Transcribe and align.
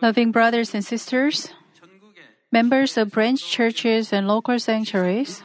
Loving 0.00 0.32
brothers 0.32 0.74
and 0.74 0.84
sisters, 0.84 1.50
members 2.50 2.96
of 2.96 3.10
branch 3.10 3.44
churches 3.48 4.12
and 4.12 4.28
local 4.28 4.58
sanctuaries, 4.58 5.42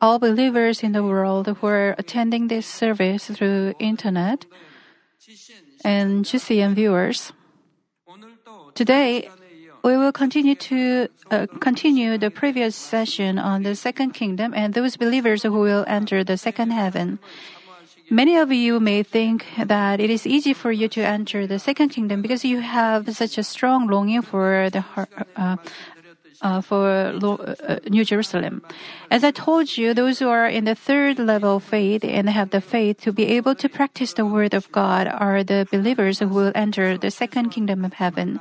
all 0.00 0.18
believers 0.18 0.82
in 0.82 0.92
the 0.92 1.02
world 1.02 1.46
who 1.46 1.66
are 1.66 1.94
attending 1.98 2.48
this 2.48 2.66
service 2.66 3.26
through 3.26 3.74
internet, 3.78 4.46
and 5.84 6.24
GCN 6.24 6.74
viewers. 6.74 7.32
Today, 8.74 9.28
we 9.82 9.96
will 9.96 10.12
continue 10.12 10.54
to 10.54 11.08
uh, 11.30 11.46
continue 11.60 12.18
the 12.18 12.30
previous 12.30 12.74
session 12.74 13.38
on 13.38 13.62
the 13.62 13.74
second 13.74 14.12
kingdom 14.12 14.52
and 14.54 14.74
those 14.74 14.96
believers 14.96 15.42
who 15.42 15.52
will 15.52 15.84
enter 15.86 16.24
the 16.24 16.36
second 16.36 16.70
heaven. 16.72 17.18
Many 18.10 18.36
of 18.36 18.52
you 18.52 18.78
may 18.78 19.02
think 19.02 19.46
that 19.58 19.98
it 20.00 20.10
is 20.10 20.26
easy 20.26 20.52
for 20.52 20.70
you 20.70 20.88
to 20.88 21.02
enter 21.02 21.46
the 21.46 21.58
second 21.58 21.88
kingdom 21.88 22.22
because 22.22 22.44
you 22.44 22.60
have 22.60 23.10
such 23.16 23.36
a 23.36 23.42
strong 23.42 23.88
longing 23.88 24.22
for 24.22 24.70
the 24.70 24.84
uh, 25.36 25.56
uh, 26.42 26.60
for 26.60 26.86
uh, 26.86 27.78
New 27.88 28.04
Jerusalem. 28.04 28.62
As 29.10 29.24
I 29.24 29.30
told 29.30 29.76
you, 29.76 29.94
those 29.94 30.18
who 30.18 30.28
are 30.28 30.46
in 30.46 30.64
the 30.64 30.74
third 30.74 31.18
level 31.18 31.56
of 31.56 31.64
faith 31.64 32.04
and 32.04 32.28
have 32.28 32.50
the 32.50 32.60
faith 32.60 33.00
to 33.02 33.12
be 33.12 33.26
able 33.36 33.54
to 33.56 33.68
practice 33.68 34.12
the 34.12 34.26
word 34.26 34.54
of 34.54 34.70
God 34.70 35.08
are 35.08 35.42
the 35.42 35.66
believers 35.70 36.18
who 36.18 36.28
will 36.28 36.52
enter 36.54 36.98
the 36.98 37.10
second 37.10 37.50
kingdom 37.50 37.84
of 37.84 37.94
heaven. 37.94 38.38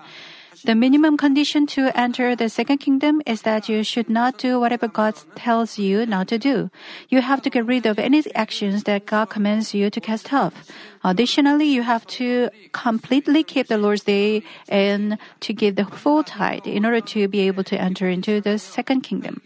The 0.65 0.73
minimum 0.73 1.15
condition 1.15 1.67
to 1.77 1.95
enter 1.95 2.35
the 2.35 2.49
second 2.49 2.79
kingdom 2.79 3.21
is 3.27 3.43
that 3.43 3.69
you 3.69 3.83
should 3.83 4.09
not 4.09 4.39
do 4.39 4.59
whatever 4.59 4.87
God 4.87 5.13
tells 5.35 5.77
you 5.77 6.07
not 6.07 6.27
to 6.29 6.39
do. 6.39 6.71
You 7.07 7.21
have 7.21 7.43
to 7.43 7.51
get 7.51 7.67
rid 7.67 7.85
of 7.85 7.99
any 7.99 8.23
actions 8.33 8.81
that 8.85 9.05
God 9.05 9.29
commands 9.29 9.75
you 9.75 9.91
to 9.91 10.01
cast 10.01 10.33
off. 10.33 10.65
Additionally, 11.03 11.67
you 11.67 11.83
have 11.83 12.07
to 12.17 12.49
completely 12.73 13.43
keep 13.43 13.67
the 13.67 13.77
Lord's 13.77 14.05
Day 14.05 14.41
and 14.67 15.19
to 15.41 15.53
give 15.53 15.75
the 15.75 15.85
full 15.85 16.23
tithe 16.23 16.65
in 16.65 16.83
order 16.83 17.01
to 17.13 17.27
be 17.27 17.41
able 17.41 17.63
to 17.65 17.79
enter 17.79 18.09
into 18.09 18.41
the 18.41 18.57
second 18.57 19.01
kingdom. 19.01 19.43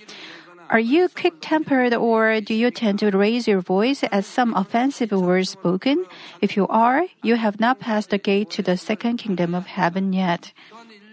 Are 0.69 0.79
you 0.79 1.09
quick 1.09 1.33
tempered 1.41 1.95
or 1.95 2.39
do 2.39 2.53
you 2.53 2.69
tend 2.69 2.99
to 2.99 3.09
raise 3.09 3.47
your 3.47 3.59
voice 3.59 4.03
at 4.09 4.23
some 4.23 4.53
offensive 4.53 5.11
words 5.11 5.49
spoken? 5.49 6.05
If 6.41 6.55
you 6.55 6.67
are, 6.67 7.07
you 7.23 7.35
have 7.35 7.59
not 7.59 7.79
passed 7.79 8.11
the 8.11 8.19
gate 8.19 8.51
to 8.51 8.61
the 8.61 8.77
second 8.77 9.17
kingdom 9.17 9.55
of 9.55 9.65
heaven 9.65 10.13
yet. 10.13 10.53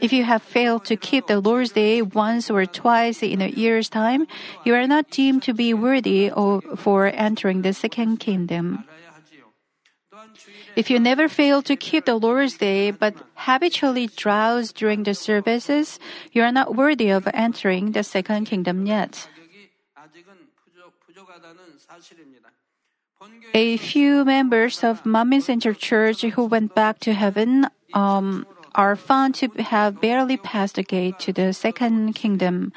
If 0.01 0.13
you 0.13 0.25
have 0.25 0.43
failed 0.43 0.85
to 0.87 0.97
keep 0.97 1.27
the 1.27 1.41
Lord's 1.41 1.73
Day 1.73 2.03
once 2.03 2.51
or 2.51 2.67
twice 2.67 3.23
in 3.23 3.41
a 3.41 3.49
year's 3.49 3.89
time, 3.89 4.27
you 4.65 4.75
are 4.75 4.87
not 4.87 5.11
deemed 5.11 5.43
to 5.45 5.55
be 5.55 5.73
worthy 5.73 6.31
of, 6.31 6.65
for 6.77 7.07
entering 7.07 7.63
the 7.63 7.73
second 7.73 8.19
kingdom. 8.19 8.85
If 10.77 10.91
you 10.91 11.01
never 11.01 11.29
fail 11.29 11.63
to 11.63 11.77
keep 11.77 12.05
the 12.05 12.17
Lord's 12.17 12.59
Day 12.59 12.91
but 12.91 13.15
habitually 13.35 14.09
drowse 14.09 14.73
during 14.73 15.05
the 15.05 15.15
services, 15.15 15.99
you 16.33 16.43
are 16.43 16.53
not 16.53 16.77
worthy 16.77 17.09
of 17.09 17.27
entering 17.33 17.93
the 17.93 18.05
second 18.05 18.45
kingdom 18.45 18.85
yet. 18.85 19.29
A 23.55 23.77
few 23.79 24.25
members 24.25 24.85
of 24.85 25.03
Manmin 25.05 25.41
Central 25.41 25.75
Church 25.75 26.21
who 26.23 26.45
went 26.45 26.75
back 26.75 27.01
to 27.01 27.15
heaven 27.15 27.67
um, 27.95 28.47
are 28.77 28.95
found 28.95 29.35
to 29.35 29.49
have 29.59 30.01
barely 30.01 30.37
passed 30.37 30.77
the 30.77 30.83
gate 30.85 31.19
to 31.21 31.33
the 31.33 31.53
second 31.53 32.13
kingdom. 32.13 32.73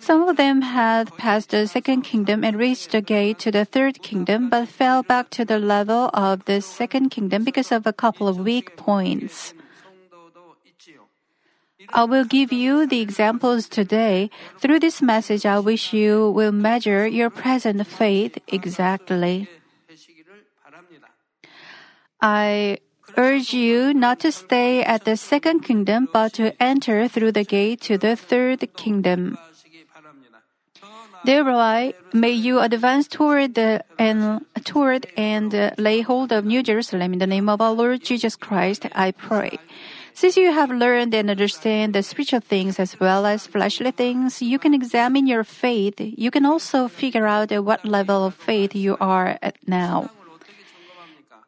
Some 0.00 0.26
of 0.26 0.36
them 0.36 0.62
had 0.62 1.14
passed 1.16 1.50
the 1.50 1.68
second 1.68 2.02
kingdom 2.02 2.42
and 2.42 2.58
reached 2.58 2.90
the 2.90 3.00
gate 3.00 3.38
to 3.40 3.52
the 3.52 3.64
third 3.64 4.02
kingdom, 4.02 4.50
but 4.50 4.66
fell 4.66 5.04
back 5.04 5.30
to 5.30 5.44
the 5.44 5.60
level 5.60 6.10
of 6.12 6.44
the 6.46 6.60
second 6.60 7.10
kingdom 7.10 7.44
because 7.44 7.70
of 7.70 7.86
a 7.86 7.92
couple 7.92 8.26
of 8.26 8.38
weak 8.38 8.76
points. 8.76 9.54
I 11.92 12.04
will 12.04 12.24
give 12.24 12.52
you 12.52 12.86
the 12.86 13.00
examples 13.00 13.68
today. 13.68 14.30
Through 14.58 14.80
this 14.80 15.02
message, 15.02 15.44
I 15.44 15.58
wish 15.58 15.92
you 15.92 16.30
will 16.30 16.52
measure 16.52 17.06
your 17.06 17.28
present 17.28 17.86
faith 17.86 18.38
exactly. 18.48 19.48
I 22.20 22.78
urge 23.16 23.52
you 23.52 23.94
not 23.94 24.20
to 24.20 24.32
stay 24.32 24.82
at 24.82 25.04
the 25.04 25.16
second 25.16 25.60
kingdom, 25.60 26.08
but 26.12 26.34
to 26.34 26.52
enter 26.62 27.08
through 27.08 27.32
the 27.32 27.44
gate 27.44 27.80
to 27.82 27.98
the 27.98 28.16
third 28.16 28.66
kingdom. 28.76 29.38
Thereby, 31.24 31.94
may 32.12 32.32
you 32.32 32.58
advance 32.58 33.06
toward 33.06 33.54
the 33.54 33.84
and 33.98 34.44
toward 34.64 35.06
and 35.16 35.72
lay 35.78 36.00
hold 36.00 36.32
of 36.32 36.44
New 36.44 36.62
Jerusalem 36.62 37.12
in 37.12 37.20
the 37.20 37.28
name 37.28 37.48
of 37.48 37.60
our 37.60 37.72
Lord 37.72 38.02
Jesus 38.02 38.34
Christ. 38.34 38.86
I 38.92 39.12
pray. 39.12 39.58
Since 40.14 40.36
you 40.36 40.52
have 40.52 40.70
learned 40.70 41.14
and 41.14 41.30
understand 41.30 41.94
the 41.94 42.02
spiritual 42.02 42.40
things 42.40 42.78
as 42.78 42.98
well 42.98 43.24
as 43.24 43.46
fleshly 43.46 43.92
things, 43.92 44.42
you 44.42 44.58
can 44.58 44.74
examine 44.74 45.26
your 45.26 45.44
faith. 45.44 45.94
You 45.98 46.30
can 46.30 46.44
also 46.44 46.88
figure 46.88 47.26
out 47.26 47.50
at 47.52 47.64
what 47.64 47.84
level 47.84 48.26
of 48.26 48.34
faith 48.34 48.74
you 48.74 48.96
are 49.00 49.38
at 49.40 49.56
now. 49.66 50.10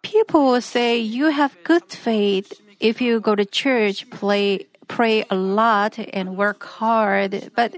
People 0.04 0.44
will 0.44 0.60
say 0.60 0.98
you 0.98 1.32
have 1.32 1.56
good 1.64 1.90
faith 1.90 2.60
if 2.78 3.00
you 3.00 3.18
go 3.18 3.34
to 3.34 3.44
church, 3.44 4.08
play, 4.10 4.66
pray 4.86 5.24
a 5.30 5.34
lot, 5.34 5.98
and 5.98 6.36
work 6.36 6.62
hard, 6.62 7.50
but 7.56 7.74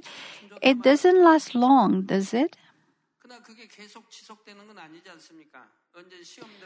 it 0.61 0.83
doesn't 0.83 1.23
last 1.23 1.55
long, 1.55 2.03
does 2.03 2.35
it? 2.35 2.57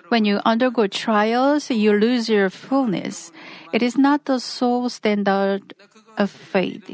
When 0.08 0.24
you 0.24 0.40
undergo 0.44 0.86
trials, 0.86 1.70
you 1.70 1.92
lose 1.92 2.28
your 2.28 2.50
fullness. 2.50 3.30
It 3.72 3.82
is 3.82 3.96
not 3.96 4.24
the 4.24 4.40
sole 4.40 4.88
standard 4.88 5.74
of 6.16 6.30
faith. 6.30 6.88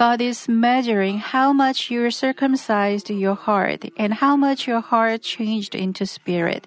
God 0.00 0.22
is 0.22 0.48
measuring 0.48 1.18
how 1.18 1.52
much 1.52 1.90
you 1.90 2.10
circumcised 2.10 3.10
your 3.10 3.34
heart 3.34 3.84
and 3.98 4.14
how 4.14 4.34
much 4.34 4.66
your 4.66 4.80
heart 4.80 5.20
changed 5.20 5.74
into 5.74 6.06
spirit. 6.06 6.66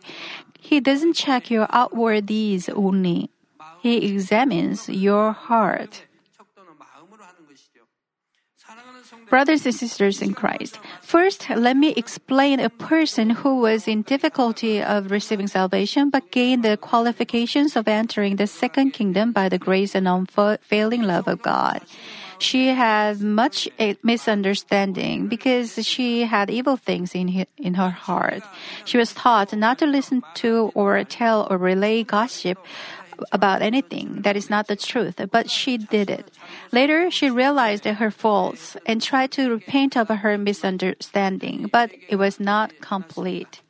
He 0.60 0.80
doesn't 0.80 1.14
check 1.14 1.50
your 1.50 1.66
outward 1.72 2.28
deeds 2.28 2.70
only. 2.70 3.32
He 3.82 4.14
examines 4.14 4.88
your 4.88 5.32
heart. 5.32 6.06
Brothers 9.32 9.66
and 9.66 9.74
sisters 9.74 10.22
in 10.22 10.36
Christ, 10.36 10.80
first 11.02 11.50
let 11.50 11.76
me 11.76 11.90
explain 11.98 12.60
a 12.60 12.70
person 12.70 13.32
who 13.32 13.58
was 13.58 13.88
in 13.88 14.04
difficulty 14.04 14.80
of 14.80 15.10
receiving 15.10 15.48
salvation 15.48 16.12
but 16.12 16.30
gained 16.30 16.62
the 16.62 16.78
qualifications 16.78 17.76
of 17.76 17.88
entering 17.88 18.36
the 18.36 18.46
second 18.46 18.92
kingdom 18.92 19.32
by 19.32 19.50
the 19.50 19.58
grace 19.58 19.96
and 19.96 20.08
unfailing 20.08 21.02
love 21.02 21.28
of 21.28 21.42
God. 21.42 21.82
She 22.44 22.76
had 22.76 23.22
much 23.22 23.70
eh, 23.80 23.96
misunderstanding 24.04 25.31
because 25.31 25.80
she 25.88 26.28
had 26.28 26.50
evil 26.50 26.76
things 26.76 27.16
in, 27.16 27.48
in 27.56 27.76
her 27.76 27.90
heart. 27.90 28.44
She 28.84 28.98
was 28.98 29.14
taught 29.14 29.56
not 29.56 29.80
to 29.80 29.86
listen 29.88 30.22
to 30.44 30.70
or 30.76 31.02
tell 31.06 31.48
or 31.50 31.56
relay 31.58 32.04
gossip 32.04 32.59
about 33.31 33.62
anything 33.62 34.28
that 34.28 34.36
is 34.36 34.50
not 34.50 34.68
the 34.68 34.76
truth, 34.76 35.24
but 35.31 35.50
she 35.50 35.78
did 35.78 36.09
it. 36.09 36.36
Later, 36.74 37.09
she 37.09 37.30
realized 37.30 37.86
her 37.86 38.12
faults 38.12 38.75
and 38.86 39.02
tried 39.02 39.31
to 39.40 39.50
repent 39.50 39.96
of 39.96 40.10
her 40.10 40.38
misunderstanding, 40.38 41.70
but 41.72 41.92
it 42.10 42.18
was 42.18 42.42
not 42.42 42.75
complete. 42.81 43.62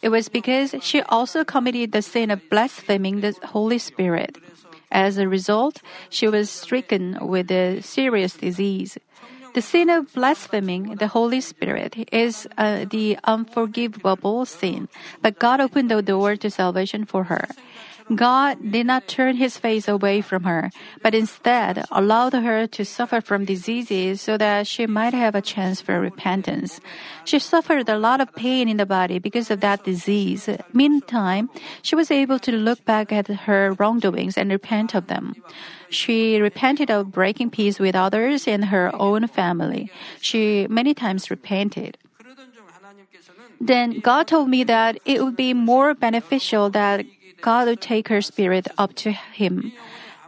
It 0.00 0.08
was 0.08 0.32
because 0.32 0.74
she 0.80 1.02
also 1.02 1.44
committed 1.44 1.92
the 1.92 2.00
sin 2.00 2.30
of 2.30 2.40
blaspheming 2.48 3.20
the 3.20 3.36
Holy 3.44 3.76
Spirit. 3.76 4.38
As 4.90 5.18
a 5.18 5.28
result, 5.28 5.82
she 6.08 6.26
was 6.28 6.50
stricken 6.50 7.18
with 7.20 7.50
a 7.50 7.80
serious 7.80 8.34
disease. 8.34 8.98
The 9.54 9.62
sin 9.62 9.90
of 9.90 10.14
blaspheming 10.14 10.96
the 10.96 11.08
Holy 11.08 11.40
Spirit 11.40 12.08
is 12.12 12.46
uh, 12.56 12.84
the 12.88 13.18
unforgivable 13.24 14.46
sin, 14.46 14.88
but 15.22 15.40
God 15.40 15.60
opened 15.60 15.90
the 15.90 16.02
door 16.02 16.36
to 16.36 16.50
salvation 16.50 17.04
for 17.04 17.24
her. 17.24 17.48
God 18.14 18.58
did 18.72 18.86
not 18.86 19.06
turn 19.06 19.36
his 19.36 19.56
face 19.56 19.86
away 19.86 20.20
from 20.20 20.44
her, 20.44 20.70
but 21.02 21.14
instead 21.14 21.84
allowed 21.92 22.32
her 22.32 22.66
to 22.66 22.84
suffer 22.84 23.20
from 23.20 23.44
diseases 23.44 24.20
so 24.20 24.36
that 24.36 24.66
she 24.66 24.86
might 24.86 25.14
have 25.14 25.34
a 25.34 25.42
chance 25.42 25.80
for 25.80 26.00
repentance. 26.00 26.80
She 27.24 27.38
suffered 27.38 27.88
a 27.88 27.98
lot 27.98 28.20
of 28.20 28.34
pain 28.34 28.68
in 28.68 28.78
the 28.78 28.86
body 28.86 29.18
because 29.18 29.50
of 29.50 29.60
that 29.60 29.84
disease. 29.84 30.48
Meantime, 30.72 31.50
she 31.82 31.94
was 31.94 32.10
able 32.10 32.38
to 32.40 32.52
look 32.52 32.84
back 32.84 33.12
at 33.12 33.28
her 33.28 33.74
wrongdoings 33.78 34.36
and 34.36 34.50
repent 34.50 34.94
of 34.94 35.06
them. 35.06 35.34
She 35.88 36.40
repented 36.40 36.90
of 36.90 37.12
breaking 37.12 37.50
peace 37.50 37.78
with 37.78 37.94
others 37.94 38.46
in 38.46 38.74
her 38.74 38.90
own 38.94 39.28
family. 39.28 39.90
She 40.20 40.66
many 40.68 40.94
times 40.94 41.30
repented. 41.30 41.98
Then 43.60 44.00
God 44.00 44.26
told 44.26 44.48
me 44.48 44.64
that 44.64 44.98
it 45.04 45.22
would 45.22 45.36
be 45.36 45.52
more 45.52 45.94
beneficial 45.94 46.70
that 46.70 47.04
God 47.40 47.68
would 47.68 47.80
take 47.80 48.08
her 48.08 48.20
spirit 48.20 48.68
up 48.78 48.94
to 48.96 49.12
Him. 49.12 49.72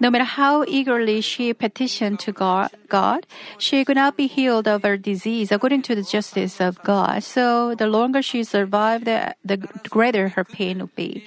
No 0.00 0.10
matter 0.10 0.24
how 0.24 0.64
eagerly 0.66 1.20
she 1.20 1.54
petitioned 1.54 2.18
to 2.20 2.32
God, 2.32 3.26
she 3.56 3.84
could 3.84 3.94
not 3.94 4.16
be 4.16 4.26
healed 4.26 4.66
of 4.66 4.82
her 4.82 4.96
disease 4.96 5.52
according 5.52 5.82
to 5.82 5.94
the 5.94 6.02
justice 6.02 6.60
of 6.60 6.82
God. 6.82 7.22
So 7.22 7.76
the 7.76 7.86
longer 7.86 8.20
she 8.20 8.42
survived, 8.42 9.04
the 9.04 9.56
greater 9.88 10.30
her 10.30 10.42
pain 10.42 10.80
would 10.80 10.96
be. 10.96 11.22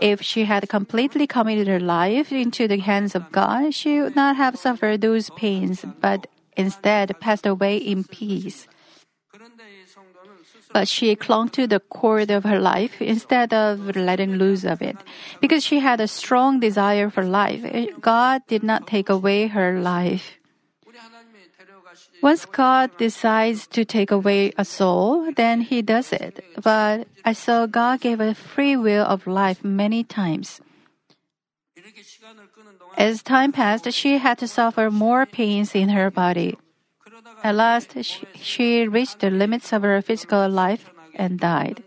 If 0.00 0.22
she 0.22 0.44
had 0.44 0.68
completely 0.68 1.28
committed 1.28 1.68
her 1.68 1.78
life 1.78 2.32
into 2.32 2.66
the 2.66 2.78
hands 2.78 3.14
of 3.14 3.30
God, 3.30 3.72
she 3.72 4.00
would 4.00 4.16
not 4.16 4.34
have 4.34 4.58
suffered 4.58 5.02
those 5.02 5.30
pains, 5.36 5.84
but 6.00 6.26
instead 6.56 7.14
passed 7.20 7.46
away 7.46 7.76
in 7.76 8.02
peace. 8.02 8.66
But 10.76 10.88
she 10.88 11.16
clung 11.16 11.48
to 11.56 11.66
the 11.66 11.80
cord 11.80 12.28
of 12.30 12.44
her 12.44 12.60
life 12.60 13.00
instead 13.00 13.54
of 13.54 13.96
letting 13.96 14.36
loose 14.36 14.62
of 14.62 14.82
it. 14.82 15.00
Because 15.40 15.64
she 15.64 15.80
had 15.80 16.04
a 16.04 16.06
strong 16.06 16.60
desire 16.60 17.08
for 17.08 17.24
life, 17.24 17.64
God 18.02 18.42
did 18.46 18.62
not 18.62 18.86
take 18.86 19.08
away 19.08 19.46
her 19.46 19.80
life. 19.80 20.36
Once 22.20 22.44
God 22.44 22.92
decides 22.98 23.66
to 23.68 23.86
take 23.86 24.10
away 24.10 24.52
a 24.58 24.66
soul, 24.66 25.32
then 25.32 25.62
He 25.62 25.80
does 25.80 26.12
it. 26.12 26.44
But 26.60 27.08
I 27.24 27.32
saw 27.32 27.64
God 27.64 28.04
gave 28.04 28.20
a 28.20 28.34
free 28.36 28.76
will 28.76 29.06
of 29.08 29.26
life 29.26 29.64
many 29.64 30.04
times. 30.04 30.60
As 32.98 33.22
time 33.22 33.52
passed, 33.52 33.90
she 33.96 34.18
had 34.18 34.36
to 34.44 34.46
suffer 34.46 34.90
more 34.90 35.24
pains 35.24 35.74
in 35.74 35.88
her 35.96 36.10
body. 36.10 36.60
At 37.46 37.54
last, 37.54 37.94
she, 38.34 38.88
reached 38.88 39.20
the 39.20 39.30
limits 39.30 39.72
of 39.72 39.82
her 39.82 40.02
physical 40.02 40.48
life 40.48 40.90
and 41.14 41.38
died. 41.38 41.84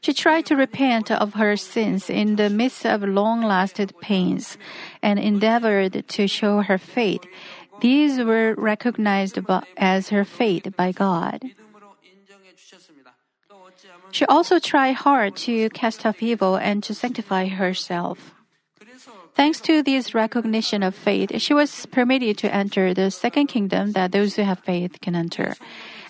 She 0.00 0.14
tried 0.14 0.46
to 0.46 0.54
repent 0.54 1.10
of 1.10 1.34
her 1.34 1.56
sins 1.56 2.08
in 2.08 2.36
the 2.36 2.48
midst 2.48 2.86
of 2.86 3.02
long 3.02 3.42
lasting 3.42 3.90
pains 4.00 4.56
and 5.02 5.18
endeavored 5.18 6.06
to 6.06 6.28
show 6.28 6.62
her 6.62 6.78
faith. 6.78 7.26
These 7.80 8.22
were 8.22 8.54
recognized 8.54 9.36
as 9.76 10.10
her 10.10 10.24
faith 10.24 10.70
by 10.76 10.92
God. 10.92 11.42
She 14.12 14.24
also 14.26 14.60
tried 14.60 15.02
hard 15.02 15.34
to 15.50 15.70
cast 15.70 16.06
off 16.06 16.22
evil 16.22 16.54
and 16.54 16.84
to 16.84 16.94
sanctify 16.94 17.46
herself. 17.48 18.35
Thanks 19.36 19.60
to 19.68 19.82
this 19.82 20.14
recognition 20.14 20.82
of 20.82 20.94
faith, 20.94 21.30
she 21.42 21.52
was 21.52 21.84
permitted 21.86 22.38
to 22.38 22.48
enter 22.48 22.94
the 22.94 23.10
second 23.10 23.48
kingdom 23.48 23.92
that 23.92 24.10
those 24.10 24.36
who 24.36 24.42
have 24.42 24.60
faith 24.60 24.98
can 25.02 25.14
enter. 25.14 25.54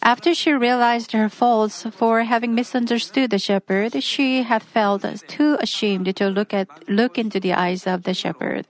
After 0.00 0.32
she 0.32 0.52
realized 0.52 1.10
her 1.10 1.28
faults 1.28 1.82
for 1.90 2.22
having 2.22 2.54
misunderstood 2.54 3.30
the 3.30 3.40
shepherd, 3.40 4.00
she 4.04 4.44
had 4.44 4.62
felt 4.62 5.02
too 5.26 5.58
ashamed 5.58 6.14
to 6.14 6.30
look 6.30 6.54
at 6.54 6.68
look 6.88 7.18
into 7.18 7.40
the 7.40 7.52
eyes 7.52 7.84
of 7.84 8.04
the 8.04 8.14
shepherd. 8.14 8.64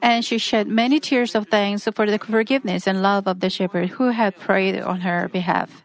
And 0.00 0.24
she 0.24 0.38
shed 0.38 0.68
many 0.68 1.00
tears 1.00 1.34
of 1.34 1.48
thanks 1.48 1.88
for 1.92 2.06
the 2.06 2.18
forgiveness 2.18 2.86
and 2.86 3.02
love 3.02 3.26
of 3.26 3.40
the 3.40 3.50
shepherd 3.50 3.98
who 3.98 4.10
had 4.10 4.38
prayed 4.38 4.80
on 4.80 5.00
her 5.00 5.26
behalf. 5.26 5.82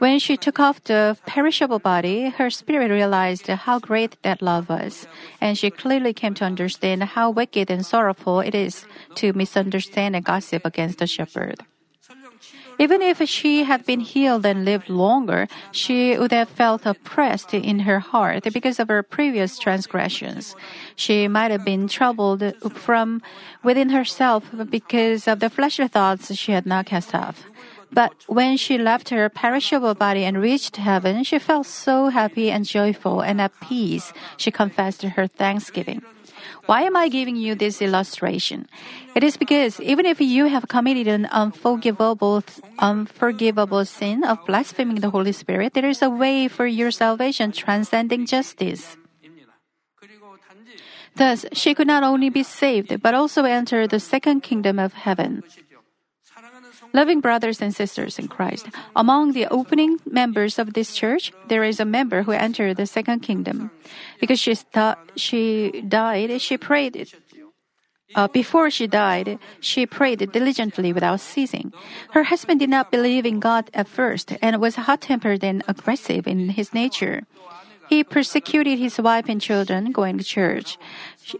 When 0.00 0.18
she 0.18 0.38
took 0.38 0.58
off 0.58 0.82
the 0.84 1.18
perishable 1.26 1.78
body, 1.78 2.30
her 2.30 2.48
spirit 2.48 2.90
realized 2.90 3.48
how 3.48 3.78
great 3.78 4.16
that 4.22 4.40
love 4.40 4.70
was, 4.70 5.06
and 5.42 5.58
she 5.58 5.68
clearly 5.68 6.14
came 6.14 6.32
to 6.40 6.44
understand 6.46 7.02
how 7.04 7.28
wicked 7.28 7.70
and 7.70 7.84
sorrowful 7.84 8.40
it 8.40 8.54
is 8.54 8.86
to 9.16 9.34
misunderstand 9.34 10.16
and 10.16 10.24
gossip 10.24 10.64
against 10.64 11.00
the 11.00 11.06
shepherd. 11.06 11.60
Even 12.78 13.02
if 13.02 13.20
she 13.28 13.64
had 13.64 13.84
been 13.84 14.00
healed 14.00 14.46
and 14.46 14.64
lived 14.64 14.88
longer, 14.88 15.48
she 15.70 16.16
would 16.16 16.32
have 16.32 16.48
felt 16.48 16.86
oppressed 16.86 17.52
in 17.52 17.80
her 17.80 18.00
heart 18.00 18.44
because 18.54 18.80
of 18.80 18.88
her 18.88 19.02
previous 19.02 19.58
transgressions. 19.58 20.56
She 20.96 21.28
might 21.28 21.50
have 21.50 21.62
been 21.62 21.88
troubled 21.88 22.42
from 22.72 23.20
within 23.62 23.90
herself 23.90 24.48
because 24.70 25.28
of 25.28 25.40
the 25.40 25.50
fleshly 25.50 25.88
thoughts 25.88 26.34
she 26.34 26.52
had 26.52 26.64
not 26.64 26.86
cast 26.86 27.14
off. 27.14 27.44
But 27.92 28.14
when 28.26 28.56
she 28.56 28.78
left 28.78 29.08
her 29.10 29.28
perishable 29.28 29.94
body 29.94 30.24
and 30.24 30.40
reached 30.40 30.76
heaven, 30.76 31.24
she 31.24 31.38
felt 31.38 31.66
so 31.66 32.08
happy 32.08 32.50
and 32.50 32.64
joyful 32.64 33.20
and 33.20 33.40
at 33.40 33.52
peace. 33.60 34.12
She 34.36 34.50
confessed 34.50 35.02
her 35.02 35.26
thanksgiving. 35.26 36.02
Why 36.66 36.82
am 36.82 36.96
I 36.96 37.08
giving 37.08 37.36
you 37.36 37.54
this 37.54 37.82
illustration? 37.82 38.68
It 39.14 39.24
is 39.24 39.36
because 39.36 39.80
even 39.80 40.06
if 40.06 40.20
you 40.20 40.46
have 40.46 40.68
committed 40.68 41.08
an 41.08 41.26
unforgivable, 41.26 42.44
unforgivable 42.78 43.84
sin 43.84 44.24
of 44.24 44.38
blaspheming 44.46 45.00
the 45.00 45.10
Holy 45.10 45.32
Spirit, 45.32 45.74
there 45.74 45.88
is 45.88 46.00
a 46.00 46.10
way 46.10 46.48
for 46.48 46.66
your 46.66 46.90
salvation 46.90 47.50
transcending 47.50 48.26
justice. 48.26 48.96
Thus, 51.16 51.44
she 51.52 51.74
could 51.74 51.88
not 51.88 52.04
only 52.04 52.30
be 52.30 52.44
saved, 52.44 53.02
but 53.02 53.14
also 53.14 53.44
enter 53.44 53.86
the 53.86 53.98
second 54.00 54.42
kingdom 54.42 54.78
of 54.78 54.92
heaven. 54.92 55.42
Loving 56.92 57.20
brothers 57.20 57.62
and 57.62 57.74
sisters 57.74 58.18
in 58.18 58.28
Christ, 58.28 58.66
among 58.96 59.32
the 59.32 59.46
opening 59.46 59.98
members 60.06 60.58
of 60.58 60.74
this 60.74 60.94
church, 60.94 61.32
there 61.48 61.62
is 61.62 61.78
a 61.78 61.84
member 61.84 62.22
who 62.22 62.32
entered 62.32 62.76
the 62.76 62.86
second 62.86 63.20
kingdom. 63.20 63.70
Because 64.20 64.40
she, 64.40 64.54
st- 64.54 64.98
she 65.16 65.82
died, 65.86 66.40
she 66.40 66.58
prayed. 66.58 67.12
Uh, 68.14 68.26
before 68.26 68.70
she 68.70 68.88
died, 68.88 69.38
she 69.60 69.86
prayed 69.86 70.32
diligently 70.32 70.92
without 70.92 71.20
ceasing. 71.20 71.72
Her 72.10 72.24
husband 72.24 72.58
did 72.58 72.70
not 72.70 72.90
believe 72.90 73.24
in 73.24 73.38
God 73.38 73.70
at 73.72 73.86
first 73.86 74.34
and 74.42 74.60
was 74.60 74.74
hot 74.74 75.02
tempered 75.02 75.44
and 75.44 75.62
aggressive 75.68 76.26
in 76.26 76.50
his 76.50 76.74
nature. 76.74 77.22
He 77.88 78.02
persecuted 78.02 78.78
his 78.78 78.98
wife 78.98 79.28
and 79.28 79.40
children 79.40 79.92
going 79.92 80.18
to 80.18 80.24
church. 80.24 80.78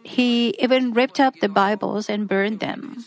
He 0.04 0.54
even 0.58 0.92
ripped 0.92 1.18
up 1.18 1.34
the 1.40 1.48
Bibles 1.48 2.08
and 2.08 2.28
burned 2.28 2.60
them. 2.60 3.04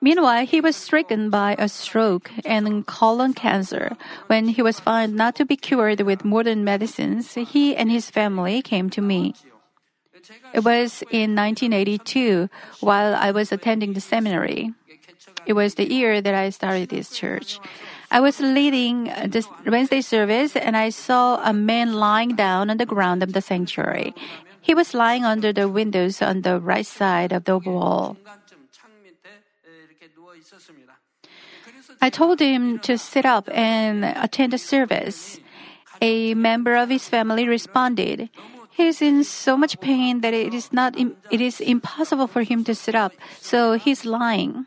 Meanwhile, 0.00 0.46
he 0.46 0.60
was 0.60 0.76
stricken 0.76 1.30
by 1.30 1.56
a 1.58 1.68
stroke 1.68 2.30
and 2.44 2.86
colon 2.86 3.32
cancer. 3.34 3.96
When 4.26 4.48
he 4.48 4.62
was 4.62 4.80
found 4.80 5.14
not 5.14 5.34
to 5.36 5.44
be 5.44 5.56
cured 5.56 6.00
with 6.00 6.24
modern 6.24 6.64
medicines, 6.64 7.34
he 7.34 7.74
and 7.74 7.90
his 7.90 8.10
family 8.10 8.62
came 8.62 8.90
to 8.90 9.00
me. 9.00 9.34
It 10.52 10.64
was 10.64 11.02
in 11.10 11.34
1982 11.34 12.48
while 12.80 13.14
I 13.14 13.30
was 13.30 13.52
attending 13.52 13.92
the 13.92 14.00
seminary. 14.00 14.72
It 15.46 15.52
was 15.52 15.74
the 15.74 15.88
year 15.88 16.20
that 16.20 16.34
I 16.34 16.50
started 16.50 16.88
this 16.88 17.10
church. 17.10 17.60
I 18.10 18.20
was 18.20 18.40
leading 18.40 19.04
the 19.04 19.46
Wednesday 19.66 20.00
service 20.00 20.56
and 20.56 20.76
I 20.76 20.90
saw 20.90 21.42
a 21.42 21.52
man 21.52 21.94
lying 21.94 22.34
down 22.34 22.70
on 22.70 22.78
the 22.78 22.86
ground 22.86 23.22
of 23.22 23.32
the 23.32 23.40
sanctuary. 23.40 24.14
He 24.60 24.74
was 24.74 24.94
lying 24.94 25.24
under 25.24 25.52
the 25.52 25.68
windows 25.68 26.20
on 26.20 26.42
the 26.42 26.58
right 26.58 26.86
side 26.86 27.32
of 27.32 27.44
the 27.44 27.58
wall. 27.58 28.16
I 32.06 32.08
told 32.08 32.38
him 32.38 32.78
to 32.86 32.96
sit 32.98 33.26
up 33.26 33.48
and 33.50 34.04
attend 34.04 34.52
the 34.52 34.58
service. 34.62 35.40
A 36.00 36.34
member 36.34 36.76
of 36.76 36.88
his 36.88 37.08
family 37.08 37.48
responded, 37.48 38.30
He 38.70 38.86
is 38.86 39.02
in 39.02 39.24
so 39.24 39.56
much 39.56 39.80
pain 39.80 40.20
that 40.20 40.32
it 40.32 40.54
is 40.54 40.72
not 40.72 40.94
it 40.94 41.40
is 41.40 41.58
impossible 41.58 42.28
for 42.28 42.44
him 42.44 42.62
to 42.62 42.76
sit 42.76 42.94
up, 42.94 43.10
so 43.40 43.74
he's 43.74 44.04
lying. 44.06 44.66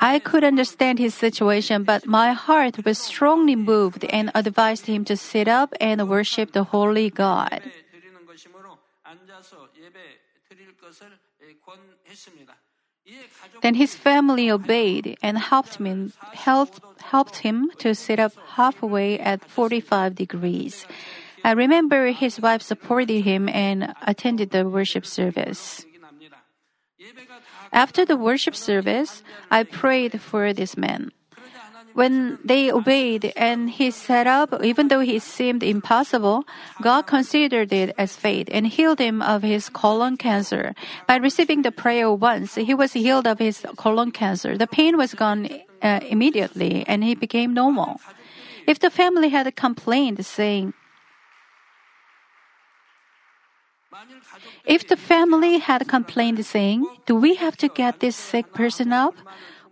I 0.00 0.18
could 0.18 0.42
understand 0.42 0.98
his 0.98 1.14
situation, 1.14 1.84
but 1.84 2.04
my 2.04 2.32
heart 2.32 2.84
was 2.84 2.98
strongly 2.98 3.54
moved 3.54 4.02
and 4.10 4.32
advised 4.34 4.86
him 4.86 5.04
to 5.04 5.16
sit 5.16 5.46
up 5.46 5.72
and 5.78 6.08
worship 6.08 6.50
the 6.50 6.64
holy 6.64 7.10
God. 7.10 7.62
Then 13.62 13.74
his 13.74 13.94
family 13.94 14.50
obeyed 14.50 15.16
and 15.22 15.38
helped 15.38 15.76
him, 15.76 16.12
helped, 16.32 16.80
helped 17.00 17.38
him 17.38 17.70
to 17.78 17.94
sit 17.94 18.18
up 18.18 18.32
halfway 18.54 19.18
at 19.18 19.44
45 19.44 20.14
degrees. 20.14 20.86
I 21.44 21.52
remember 21.52 22.12
his 22.12 22.40
wife 22.40 22.62
supported 22.62 23.22
him 23.22 23.48
and 23.48 23.94
attended 24.02 24.50
the 24.50 24.68
worship 24.68 25.06
service. 25.06 25.84
After 27.72 28.04
the 28.04 28.16
worship 28.16 28.54
service, 28.54 29.22
I 29.50 29.64
prayed 29.64 30.20
for 30.20 30.52
this 30.52 30.76
man. 30.76 31.10
When 31.94 32.38
they 32.44 32.72
obeyed 32.72 33.32
and 33.36 33.68
he 33.68 33.90
sat 33.90 34.26
up, 34.26 34.64
even 34.64 34.88
though 34.88 35.00
it 35.00 35.22
seemed 35.22 35.62
impossible, 35.62 36.44
God 36.80 37.02
considered 37.06 37.72
it 37.72 37.94
as 37.98 38.16
faith 38.16 38.48
and 38.50 38.66
healed 38.66 38.98
him 38.98 39.20
of 39.20 39.42
his 39.42 39.68
colon 39.68 40.16
cancer. 40.16 40.74
By 41.06 41.16
receiving 41.16 41.62
the 41.62 41.72
prayer 41.72 42.10
once, 42.10 42.54
he 42.54 42.74
was 42.74 42.92
healed 42.94 43.26
of 43.26 43.38
his 43.38 43.66
colon 43.76 44.10
cancer. 44.10 44.56
The 44.56 44.66
pain 44.66 44.96
was 44.96 45.14
gone 45.14 45.48
uh, 45.82 46.00
immediately 46.08 46.84
and 46.86 47.04
he 47.04 47.14
became 47.14 47.52
normal. 47.52 48.00
If 48.66 48.78
the 48.78 48.90
family 48.90 49.28
had 49.28 49.54
complained, 49.56 50.24
saying, 50.24 50.72
if 54.64 54.88
the 54.88 54.96
family 54.96 55.58
had 55.58 55.86
complained 55.86 56.44
saying, 56.46 56.86
Do 57.06 57.14
we 57.14 57.34
have 57.36 57.56
to 57.58 57.68
get 57.68 58.00
this 58.00 58.16
sick 58.16 58.52
person 58.52 58.92
up? 58.92 59.14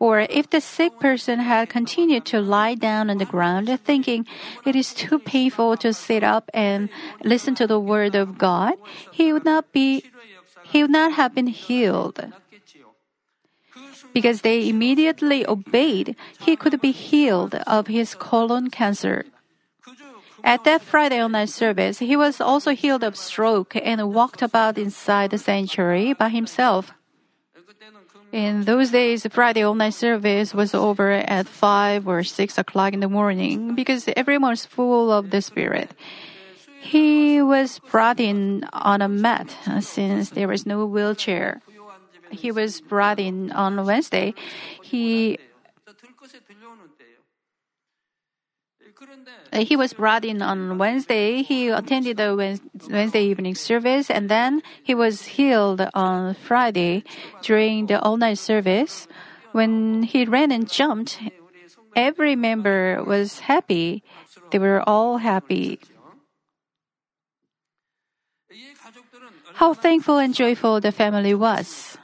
Or 0.01 0.21
if 0.31 0.49
the 0.49 0.63
sick 0.63 0.99
person 0.99 1.41
had 1.41 1.69
continued 1.69 2.25
to 2.33 2.41
lie 2.41 2.75
down 2.75 3.11
on 3.11 3.19
the 3.19 3.29
ground, 3.29 3.69
thinking 3.85 4.25
it 4.65 4.75
is 4.75 4.95
too 4.95 5.19
painful 5.19 5.77
to 5.77 5.93
sit 5.93 6.25
up 6.25 6.49
and 6.55 6.89
listen 7.23 7.55
to 7.57 7.67
the 7.67 7.79
word 7.79 8.15
of 8.15 8.39
God, 8.39 8.81
he 9.13 9.31
would 9.31 9.45
not 9.45 9.73
be, 9.73 10.03
he 10.65 10.81
would 10.81 10.91
not 10.91 11.13
have 11.13 11.35
been 11.35 11.49
healed. 11.49 12.33
Because 14.15 14.41
they 14.41 14.67
immediately 14.67 15.47
obeyed, 15.47 16.17
he 16.41 16.57
could 16.57 16.81
be 16.81 16.93
healed 16.93 17.55
of 17.67 17.87
his 17.87 18.15
colon 18.15 18.71
cancer. 18.71 19.27
At 20.43 20.65
that 20.65 20.81
Friday 20.81 21.21
night 21.29 21.51
service, 21.51 21.99
he 21.99 22.17
was 22.17 22.41
also 22.41 22.73
healed 22.73 23.05
of 23.05 23.17
stroke 23.17 23.77
and 23.77 24.15
walked 24.15 24.41
about 24.41 24.79
inside 24.79 25.31
the 25.31 25.39
sanctuary 25.39 26.15
by 26.15 26.31
himself. 26.31 26.95
In 28.33 28.63
those 28.65 28.91
days, 28.91 29.25
the 29.25 29.31
Friday 29.31 29.63
all 29.63 29.75
night 29.75 29.95
service 29.95 30.55
was 30.55 30.73
over 30.73 31.11
at 31.11 31.49
5 31.49 32.07
or 32.07 32.23
6 32.23 32.59
o'clock 32.59 32.93
in 32.93 33.01
the 33.01 33.09
morning 33.09 33.75
because 33.75 34.09
everyone 34.17 34.51
was 34.51 34.65
full 34.65 35.11
of 35.11 35.31
the 35.31 35.43
Spirit. 35.43 35.91
He 36.81 37.43
was 37.43 37.81
brought 37.91 38.21
in 38.21 38.65
on 38.73 39.03
a 39.03 39.09
mat 39.09 39.55
uh, 39.67 39.81
since 39.81 40.31
there 40.31 40.47
was 40.47 40.65
no 40.65 40.87
wheelchair. 40.87 41.61
He 42.31 42.53
was 42.53 42.81
brought 42.81 43.19
in 43.19 43.51
on 43.51 43.85
Wednesday. 43.85 44.35
He 44.83 45.37
Uh, 48.80 48.80
Uh, 49.53 49.65
he 49.65 49.77
was 49.77 49.93
brought 49.93 50.25
in 50.25 50.43
on 50.43 50.79
Wednesday. 50.79 51.43
He 51.43 51.69
attended 51.69 52.17
the 52.17 52.35
Wednesday 52.89 53.25
evening 53.25 53.55
service 53.55 54.11
and 54.11 54.29
then 54.29 54.63
he 54.83 54.95
was 54.95 55.37
healed 55.39 55.83
on 55.95 56.35
Friday 56.35 57.05
during 57.43 57.87
the 57.87 58.01
all 58.01 58.17
night 58.17 58.39
service. 58.39 59.09
When 59.53 60.03
he 60.03 60.25
ran 60.25 60.53
and 60.53 60.71
jumped, 60.71 61.19
every 61.97 62.37
member 62.37 63.03
was 63.05 63.41
happy. 63.41 64.03
They 64.51 64.59
were 64.59 64.83
all 64.89 65.19
happy. 65.19 65.81
How 69.55 69.75
thankful 69.75 70.19
and 70.19 70.35
joyful 70.35 70.81
the 70.81 70.93
family 70.93 71.35
was. 71.35 71.99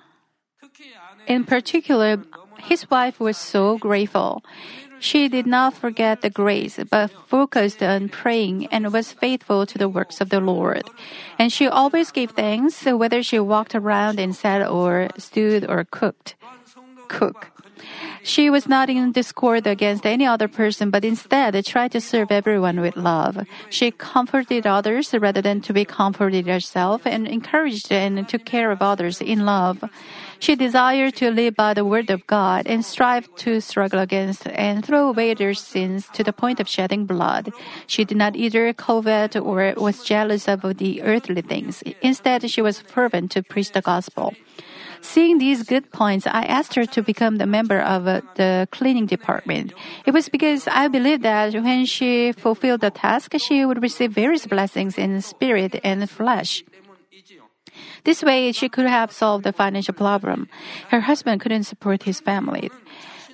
In 1.26 1.45
particular, 1.45 2.23
his 2.59 2.90
wife 2.90 3.19
was 3.21 3.37
so 3.37 3.78
grateful. 3.78 4.43
She 4.98 5.28
did 5.28 5.46
not 5.46 5.74
forget 5.74 6.22
the 6.22 6.30
grace, 6.30 6.78
but 6.90 7.10
focused 7.26 7.82
on 7.82 8.08
praying 8.08 8.66
and 8.68 8.92
was 8.92 9.12
faithful 9.12 9.66
to 9.66 9.78
the 9.78 9.88
works 9.88 10.20
of 10.20 10.30
the 10.30 10.40
Lord. 10.40 10.88
And 11.38 11.52
she 11.52 11.68
always 11.68 12.10
gave 12.10 12.32
thanks, 12.32 12.84
whether 12.84 13.22
she 13.22 13.38
walked 13.38 13.74
around 13.74 14.18
and 14.18 14.34
sat 14.34 14.66
or 14.66 15.08
stood 15.18 15.68
or 15.68 15.84
cooked. 15.84 16.34
Cook. 17.08 17.55
She 18.23 18.50
was 18.50 18.69
not 18.69 18.90
in 18.90 19.12
discord 19.12 19.66
against 19.66 20.05
any 20.05 20.26
other 20.26 20.49
person, 20.49 20.90
but 20.90 21.05
instead 21.05 21.64
tried 21.64 21.93
to 21.93 22.00
serve 22.00 22.33
everyone 22.33 22.81
with 22.81 22.97
love. 22.97 23.47
She 23.71 23.90
comforted 23.90 24.66
others 24.66 25.14
rather 25.14 25.40
than 25.40 25.61
to 25.62 25.73
be 25.73 25.85
comforted 25.85 26.47
herself 26.47 27.07
and 27.07 27.28
encouraged 27.28 27.93
and 27.93 28.28
took 28.28 28.45
care 28.45 28.71
of 28.71 28.83
others 28.83 29.21
in 29.21 29.47
love. 29.47 29.85
She 30.38 30.55
desired 30.55 31.16
to 31.16 31.31
live 31.31 31.57
by 31.57 31.73
the 31.75 31.85
word 31.85 32.11
of 32.11 32.26
God 32.26 32.66
and 32.66 32.85
strive 32.85 33.33
to 33.37 33.61
struggle 33.61 34.00
against 34.00 34.47
and 34.49 34.85
throw 34.85 35.09
away 35.09 35.35
their 35.35 35.55
sins 35.55 36.09
to 36.12 36.23
the 36.23 36.33
point 36.33 36.61
of 36.61 36.69
shedding 36.69 37.07
blood. 37.07 37.52
She 37.87 38.05
did 38.05 38.19
not 38.19 38.37
either 38.37 38.73
covet 38.73 39.37
or 39.37 39.73
was 39.76 40.05
jealous 40.05 40.49
of 40.49 40.62
the 40.78 41.02
earthly 41.02 41.43
things. 41.43 41.83
Instead, 42.02 42.50
she 42.50 42.61
was 42.61 42.81
fervent 42.81 43.31
to 43.33 43.43
preach 43.43 43.73
the 43.73 43.81
gospel. 43.81 44.35
Seeing 45.00 45.38
these 45.38 45.62
good 45.62 45.90
points, 45.92 46.26
I 46.26 46.42
asked 46.42 46.74
her 46.74 46.86
to 46.86 47.02
become 47.02 47.36
the 47.36 47.46
member 47.46 47.80
of 47.80 48.06
uh, 48.06 48.20
the 48.34 48.68
cleaning 48.70 49.06
department. 49.06 49.72
It 50.04 50.12
was 50.12 50.28
because 50.28 50.68
I 50.68 50.88
believed 50.88 51.22
that 51.22 51.54
when 51.54 51.86
she 51.86 52.32
fulfilled 52.32 52.80
the 52.80 52.90
task, 52.90 53.32
she 53.38 53.64
would 53.64 53.82
receive 53.82 54.12
various 54.12 54.46
blessings 54.46 54.98
in 54.98 55.20
spirit 55.20 55.80
and 55.84 56.08
flesh. 56.08 56.64
This 58.04 58.22
way, 58.22 58.52
she 58.52 58.68
could 58.68 58.86
have 58.86 59.10
solved 59.12 59.44
the 59.44 59.52
financial 59.52 59.94
problem. 59.94 60.48
Her 60.88 61.00
husband 61.00 61.40
couldn't 61.40 61.64
support 61.64 62.04
his 62.04 62.20
family. 62.20 62.70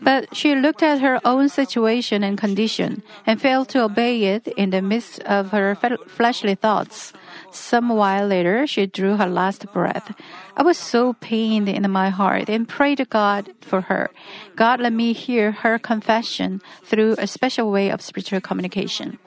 But 0.02 0.34
she 0.34 0.54
looked 0.54 0.82
at 0.82 1.00
her 1.00 1.20
own 1.24 1.48
situation 1.48 2.24
and 2.24 2.36
condition 2.36 3.02
and 3.24 3.40
failed 3.40 3.68
to 3.70 3.84
obey 3.84 4.24
it 4.34 4.48
in 4.48 4.70
the 4.70 4.82
midst 4.82 5.20
of 5.20 5.50
her 5.52 5.76
fleshly 6.08 6.56
thoughts. 6.56 7.12
Some 7.52 7.88
while 7.88 8.26
later, 8.26 8.66
she 8.66 8.86
drew 8.86 9.16
her 9.16 9.28
last 9.28 9.70
breath. 9.72 10.12
I 10.56 10.62
was 10.62 10.76
so 10.76 11.14
pained 11.14 11.68
in 11.68 11.88
my 11.90 12.10
heart 12.10 12.48
and 12.48 12.68
prayed 12.68 12.98
to 12.98 13.04
God 13.04 13.50
for 13.60 13.82
her. 13.82 14.10
God 14.56 14.80
let 14.80 14.92
me 14.92 15.12
hear 15.12 15.52
her 15.52 15.78
confession 15.78 16.60
through 16.82 17.14
a 17.18 17.26
special 17.26 17.70
way 17.70 17.90
of 17.90 18.02
spiritual 18.02 18.40
communication. 18.40 19.18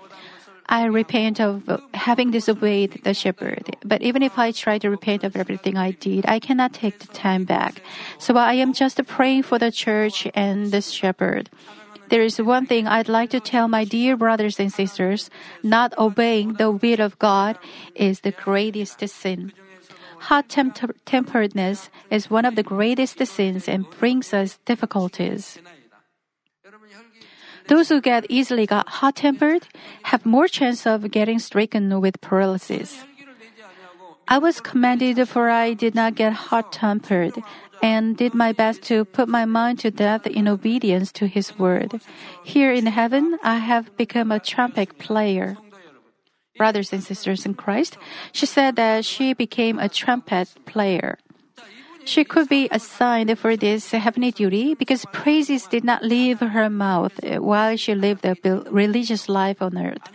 I 0.68 0.86
repent 0.86 1.40
of 1.40 1.70
having 1.94 2.32
disobeyed 2.32 3.02
the 3.04 3.14
shepherd. 3.14 3.76
But 3.84 4.02
even 4.02 4.24
if 4.24 4.40
I 4.40 4.52
try 4.52 4.78
to 4.80 4.90
repent 4.90 5.24
of 5.24 5.36
everything 5.36 5.78
I 5.78 5.92
did, 5.92 6.26
I 6.26 6.40
cannot 6.40 6.74
take 6.74 7.00
the 7.00 7.08
time 7.14 7.44
back. 7.46 7.82
So 8.18 8.36
I 8.36 8.54
am 8.54 8.74
just 8.74 9.00
praying 9.06 9.44
for 9.44 9.60
the 9.60 9.72
church 9.72 10.28
and 10.34 10.72
the 10.72 10.82
shepherd. 10.82 11.50
There 12.10 12.22
is 12.22 12.42
one 12.42 12.66
thing 12.66 12.88
I'd 12.88 13.10
like 13.10 13.30
to 13.32 13.40
tell 13.40 13.68
my 13.68 13.84
dear 13.84 14.16
brothers 14.16 14.60
and 14.60 14.72
sisters. 14.72 15.30
Not 15.64 15.98
obeying 15.98 16.54
the 16.54 16.72
will 16.72 17.02
of 17.02 17.18
God 17.20 17.58
is 17.96 18.22
the 18.22 18.32
greatest 18.32 19.08
sin. 19.08 19.54
Hot 20.30 20.50
temperedness 20.50 21.90
is 22.10 22.30
one 22.30 22.46
of 22.46 22.56
the 22.56 22.64
greatest 22.64 23.24
sins 23.26 23.68
and 23.68 23.90
brings 24.00 24.34
us 24.34 24.58
difficulties. 24.66 25.60
Those 27.68 27.90
who 27.90 28.02
get 28.02 28.26
easily 28.30 28.66
got 28.66 28.88
hot 28.88 29.16
tempered 29.16 29.68
have 30.04 30.26
more 30.26 30.48
chance 30.48 30.86
of 30.86 31.10
getting 31.10 31.40
stricken 31.40 32.00
with 32.00 32.22
paralysis. 32.22 33.04
I 34.28 34.38
was 34.38 34.60
commended 34.60 35.28
for 35.30 35.50
I 35.50 35.74
did 35.74 35.94
not 35.94 36.16
get 36.16 36.34
hot 36.34 36.72
tempered 36.72 37.34
and 37.82 38.18
did 38.18 38.34
my 38.34 38.52
best 38.52 38.82
to 38.84 39.06
put 39.06 39.28
my 39.30 39.46
mind 39.46 39.80
to 39.80 39.92
death 39.92 40.26
in 40.26 40.48
obedience 40.48 41.12
to 41.14 41.28
His 41.28 41.58
word. 41.60 42.02
Here 42.44 42.72
in 42.72 42.88
heaven, 42.88 43.38
I 43.44 43.58
have 43.58 43.96
become 43.98 44.32
a 44.32 44.40
trumpet 44.40 44.98
player. 44.98 45.58
Brothers 46.58 46.94
and 46.94 47.04
sisters 47.04 47.46
in 47.46 47.54
Christ, 47.54 47.98
she 48.32 48.46
said 48.46 48.78
that 48.78 49.06
she 49.06 49.34
became 49.34 49.78
a 49.78 49.90
trumpet 49.90 50.50
player. 50.66 51.18
She 52.06 52.24
could 52.24 52.48
be 52.48 52.70
assigned 52.72 53.38
for 53.40 53.58
this 53.58 53.92
heavenly 53.92 54.32
duty 54.32 54.76
because 54.76 55.06
praises 55.12 55.66
did 55.68 55.84
not 55.84 56.04
leave 56.04 56.40
her 56.40 56.70
mouth 56.70 57.12
uh, 57.24 57.42
while 57.42 57.76
she 57.78 57.96
lived 57.96 58.26
a 58.26 58.38
religious 58.70 59.28
life 59.28 59.62
on 59.62 59.78
earth. 59.78 60.08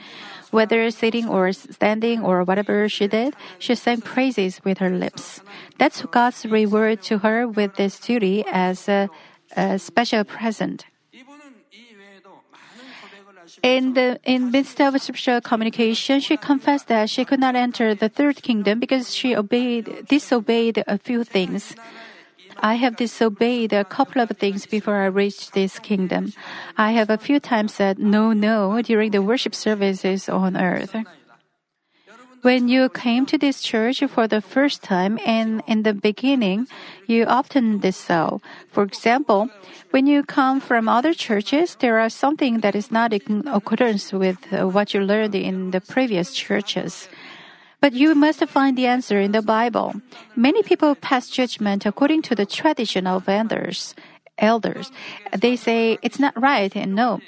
Whether 0.51 0.91
sitting 0.91 1.29
or 1.29 1.53
standing 1.53 2.23
or 2.23 2.45
whatever 2.45 2.89
she 2.89 3.07
did, 3.07 3.35
she 3.59 3.75
sang 3.75 4.01
praises 4.01 4.61
with 4.65 4.79
her 4.79 4.91
lips. 4.91 5.43
That's 5.79 6.03
God's 6.11 6.47
reward 6.47 7.03
to 7.11 7.19
her 7.19 7.47
with 7.47 7.77
this 7.77 7.99
duty 7.99 8.45
as 8.47 8.89
a, 8.89 9.09
a 9.57 9.79
special 9.79 10.25
present. 10.25 10.87
In 13.63 13.93
the 13.93 14.19
in 14.25 14.51
midst 14.51 14.81
of 14.81 15.01
spiritual 15.01 15.41
communication, 15.41 16.21
she 16.21 16.37
confessed 16.37 16.89
that 16.89 17.11
she 17.11 17.25
could 17.25 17.41
not 17.41 17.57
enter 17.57 17.95
the 17.95 18.09
third 18.09 18.43
kingdom 18.43 18.81
because 18.81 19.15
she 19.15 19.37
obeyed 19.37 20.07
disobeyed 20.09 20.83
a 20.87 20.97
few 20.97 21.25
things. 21.25 21.75
I 22.63 22.75
have 22.75 22.97
disobeyed 22.97 23.73
a 23.73 23.85
couple 23.85 24.21
of 24.23 24.31
things 24.37 24.67
before 24.67 24.97
I 24.97 25.07
reached 25.07 25.53
this 25.53 25.79
kingdom. 25.79 26.33
I 26.77 26.93
have 26.93 27.11
a 27.11 27.19
few 27.19 27.41
times 27.41 27.75
said 27.75 27.99
no, 27.99 28.33
no 28.33 28.81
during 28.83 29.13
the 29.13 29.23
worship 29.23 29.55
services 29.55 30.29
on 30.29 30.57
earth. 30.57 30.95
When 32.43 32.69
you 32.69 32.89
came 32.89 33.27
to 33.27 33.37
this 33.37 33.61
church 33.61 34.03
for 34.09 34.27
the 34.27 34.41
first 34.41 34.83
time 34.83 35.19
and 35.27 35.63
in 35.67 35.83
the 35.83 35.93
beginning, 35.93 36.69
you 37.07 37.25
often 37.27 37.79
did 37.79 37.95
so. 37.95 38.41
For 38.73 38.83
example, 38.83 39.51
when 39.91 40.07
you 40.07 40.23
come 40.23 40.59
from 40.59 40.89
other 40.89 41.13
churches, 41.13 41.77
there 41.81 42.01
are 42.01 42.09
something 42.09 42.61
that 42.61 42.75
is 42.75 42.91
not 42.91 43.13
in 43.13 43.47
accordance 43.47 44.11
with 44.13 44.39
uh, 44.53 44.67
what 44.67 44.95
you 44.95 45.01
learned 45.01 45.35
in 45.35 45.73
the 45.73 45.83
previous 45.83 46.33
churches. 46.33 47.11
But 47.81 47.93
you 47.93 48.15
must 48.15 48.43
find 48.49 48.77
the 48.77 48.87
answer 48.87 49.21
in 49.21 49.33
the 49.33 49.43
Bible. 49.43 50.01
Many 50.35 50.63
people 50.63 50.95
pass 50.95 51.29
judgment 51.29 51.85
according 51.85 52.23
to 52.23 52.35
the 52.35 52.47
tradition 52.47 53.07
of 53.07 53.29
elders. 53.29 53.95
Elders, 54.39 54.91
they 55.37 55.57
say 55.57 55.99
it's 56.01 56.19
not 56.19 56.41
right 56.41 56.75
and 56.75 56.95
no. 56.95 57.21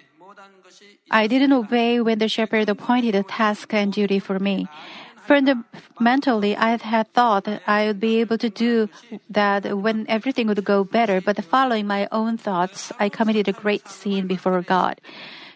I 1.12 1.26
didn't 1.26 1.52
obey 1.52 2.00
when 2.00 2.18
the 2.18 2.28
shepherd 2.28 2.68
appointed 2.68 3.14
a 3.14 3.22
task 3.22 3.74
and 3.74 3.92
duty 3.92 4.18
for 4.18 4.38
me. 4.38 4.66
Fundamentally, 5.28 6.56
I 6.56 6.76
had 6.78 7.12
thought 7.12 7.46
I 7.66 7.86
would 7.86 8.00
be 8.00 8.18
able 8.20 8.38
to 8.38 8.48
do 8.48 8.88
that 9.30 9.78
when 9.78 10.06
everything 10.08 10.48
would 10.48 10.64
go 10.64 10.82
better, 10.82 11.20
but 11.20 11.44
following 11.44 11.86
my 11.86 12.08
own 12.10 12.38
thoughts, 12.38 12.90
I 12.98 13.08
committed 13.08 13.46
a 13.46 13.52
great 13.52 13.86
sin 13.88 14.26
before 14.26 14.60
God. 14.62 15.00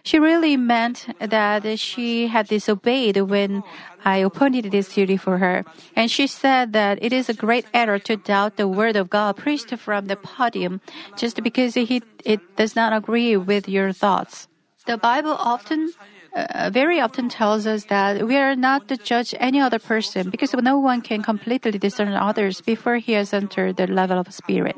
She 0.04 0.20
really 0.20 0.56
meant 0.56 1.08
that 1.18 1.66
she 1.80 2.28
had 2.28 2.46
disobeyed 2.46 3.16
when 3.22 3.64
I 4.04 4.18
appointed 4.18 4.70
this 4.70 4.94
duty 4.94 5.16
for 5.16 5.38
her. 5.38 5.64
And 5.96 6.08
she 6.08 6.28
said 6.28 6.72
that 6.75 7.02
it 7.02 7.12
is 7.12 7.28
a 7.28 7.34
great 7.34 7.66
error 7.75 7.98
to 8.06 8.16
doubt 8.16 8.54
the 8.56 8.68
word 8.68 8.94
of 8.94 9.10
God 9.10 9.36
preached 9.36 9.75
from 9.78 10.06
the 10.06 10.14
podium 10.14 10.80
just 11.16 11.42
because 11.42 11.76
it 11.76 12.56
does 12.56 12.76
not 12.76 12.92
agree 12.92 13.36
with 13.36 13.68
your 13.68 13.92
thoughts. 13.92 14.46
The 14.86 14.96
Bible 14.96 15.36
often 15.38 15.90
uh, 16.36 16.70
very 16.70 17.00
often 17.00 17.28
tells 17.28 17.66
us 17.66 17.84
that 17.86 18.26
we 18.26 18.36
are 18.36 18.54
not 18.54 18.88
to 18.88 18.96
judge 18.96 19.34
any 19.40 19.60
other 19.60 19.78
person 19.78 20.30
because 20.30 20.52
no 20.54 20.78
one 20.78 21.00
can 21.00 21.22
completely 21.22 21.72
discern 21.78 22.12
others 22.12 22.60
before 22.60 22.96
he 22.96 23.12
has 23.12 23.32
entered 23.32 23.76
the 23.76 23.86
level 23.86 24.18
of 24.18 24.32
spirit. 24.32 24.76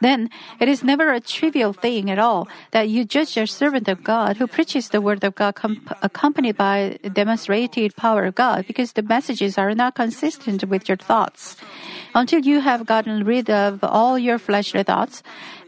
Then 0.00 0.28
it 0.60 0.68
is 0.68 0.82
never 0.82 1.12
a 1.12 1.20
trivial 1.20 1.72
thing 1.72 2.10
at 2.10 2.18
all 2.18 2.48
that 2.72 2.88
you 2.88 3.04
judge 3.04 3.36
a 3.36 3.46
servant 3.46 3.88
of 3.88 4.02
God 4.02 4.38
who 4.38 4.46
preaches 4.46 4.88
the 4.88 5.00
word 5.00 5.22
of 5.22 5.34
God 5.34 5.54
com- 5.54 5.86
accompanied 6.02 6.56
by 6.56 6.98
demonstrated 7.12 7.94
power 7.96 8.24
of 8.24 8.34
God 8.34 8.66
because 8.66 8.92
the 8.92 9.02
messages 9.02 9.56
are 9.56 9.74
not 9.74 9.94
consistent 9.94 10.64
with 10.64 10.88
your 10.88 10.96
thoughts. 10.96 11.56
Until 12.14 12.40
you 12.40 12.60
have 12.60 12.86
gotten 12.86 13.24
rid 13.24 13.48
of 13.50 13.84
all 13.84 14.18
your 14.18 14.38
fleshly 14.38 14.82
thoughts, 14.82 15.22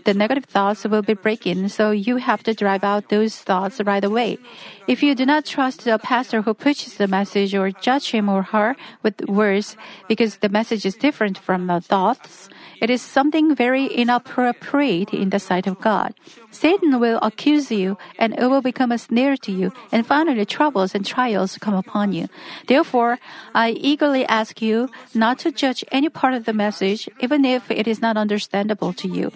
the 0.06 0.14
negative 0.14 0.44
thoughts 0.44 0.84
will 0.84 1.02
be 1.02 1.14
breaking, 1.14 1.68
so 1.68 1.90
you 1.90 2.16
have 2.16 2.42
to 2.44 2.54
drive 2.54 2.84
out 2.84 3.08
those 3.08 3.36
thoughts 3.36 3.80
right 3.82 4.04
away. 4.04 4.38
If 4.86 5.02
you 5.02 5.16
do 5.16 5.26
not 5.26 5.44
trust 5.44 5.84
the 5.84 5.98
pastor 5.98 6.42
who 6.42 6.54
preaches 6.54 6.94
the 6.94 7.08
message 7.08 7.54
or 7.54 7.72
judge 7.72 8.12
him 8.12 8.28
or 8.28 8.42
her 8.54 8.76
with 9.02 9.20
words 9.26 9.76
because 10.06 10.38
the 10.38 10.48
message 10.48 10.86
is 10.86 10.94
different 10.94 11.36
from 11.36 11.66
the 11.66 11.80
thoughts, 11.80 12.48
it 12.80 12.88
is 12.88 13.02
something 13.02 13.56
very 13.56 13.86
inappropriate 13.86 15.12
in 15.12 15.30
the 15.30 15.40
sight 15.40 15.66
of 15.66 15.80
God. 15.80 16.14
Satan 16.52 17.00
will 17.00 17.18
accuse 17.20 17.72
you 17.72 17.98
and 18.16 18.38
it 18.38 18.46
will 18.46 18.62
become 18.62 18.92
a 18.92 18.98
snare 18.98 19.36
to 19.38 19.50
you 19.50 19.72
and 19.90 20.06
finally 20.06 20.46
troubles 20.46 20.94
and 20.94 21.04
trials 21.04 21.58
come 21.58 21.75
upon 21.75 22.12
you. 22.12 22.28
Therefore, 22.68 23.18
I 23.54 23.70
eagerly 23.70 24.25
ask 24.26 24.62
you 24.62 24.88
not 25.14 25.40
to 25.40 25.50
judge 25.50 25.84
any 25.90 26.08
part 26.08 26.34
of 26.34 26.44
the 26.44 26.52
message 26.52 27.08
even 27.18 27.44
if 27.44 27.70
it 27.70 27.88
is 27.88 28.00
not 28.00 28.16
understandable 28.16 28.92
to 28.94 29.08
you. 29.08 29.32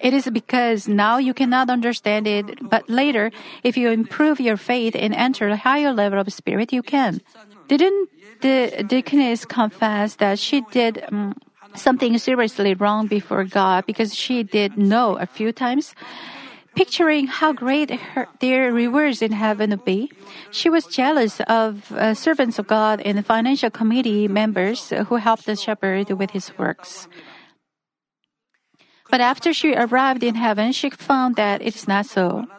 It 0.00 0.12
is 0.14 0.28
because 0.30 0.88
now 0.88 1.18
you 1.18 1.34
cannot 1.34 1.70
understand 1.70 2.26
it, 2.26 2.58
but 2.68 2.88
later, 2.88 3.30
if 3.62 3.76
you 3.76 3.90
improve 3.90 4.40
your 4.40 4.56
faith 4.56 4.94
and 4.96 5.14
enter 5.14 5.48
a 5.48 5.56
higher 5.56 5.92
level 5.92 6.18
of 6.18 6.32
spirit, 6.32 6.72
you 6.72 6.82
can. 6.82 7.20
Didn't 7.68 8.08
the 8.40 8.84
deaconess 8.86 9.44
confess 9.44 10.16
that 10.16 10.38
she 10.38 10.62
did 10.72 11.04
um, 11.08 11.34
something 11.74 12.18
seriously 12.18 12.74
wrong 12.74 13.06
before 13.06 13.44
God 13.44 13.86
because 13.86 14.14
she 14.14 14.42
did 14.42 14.76
know 14.76 15.16
a 15.16 15.26
few 15.26 15.52
times? 15.52 15.94
Picturing 16.74 17.28
how 17.28 17.52
great 17.52 17.90
her, 17.90 18.26
their 18.40 18.72
rewards 18.72 19.22
in 19.22 19.30
heaven 19.30 19.70
would 19.70 19.84
be, 19.84 20.10
she 20.50 20.68
was 20.68 20.86
jealous 20.86 21.40
of 21.46 21.92
uh, 21.92 22.14
servants 22.14 22.58
of 22.58 22.66
God 22.66 23.00
and 23.02 23.24
financial 23.24 23.70
committee 23.70 24.26
members 24.26 24.90
who 24.90 25.16
helped 25.16 25.46
the 25.46 25.54
shepherd 25.54 26.10
with 26.10 26.32
his 26.32 26.50
works. 26.58 27.06
But 29.14 29.20
after 29.20 29.54
she 29.54 29.78
arrived 29.78 30.24
in 30.26 30.34
heaven, 30.34 30.72
she 30.72 30.90
found 30.90 31.36
that 31.36 31.62
it 31.62 31.76
is 31.76 31.86
not 31.86 32.02
so. 32.04 32.50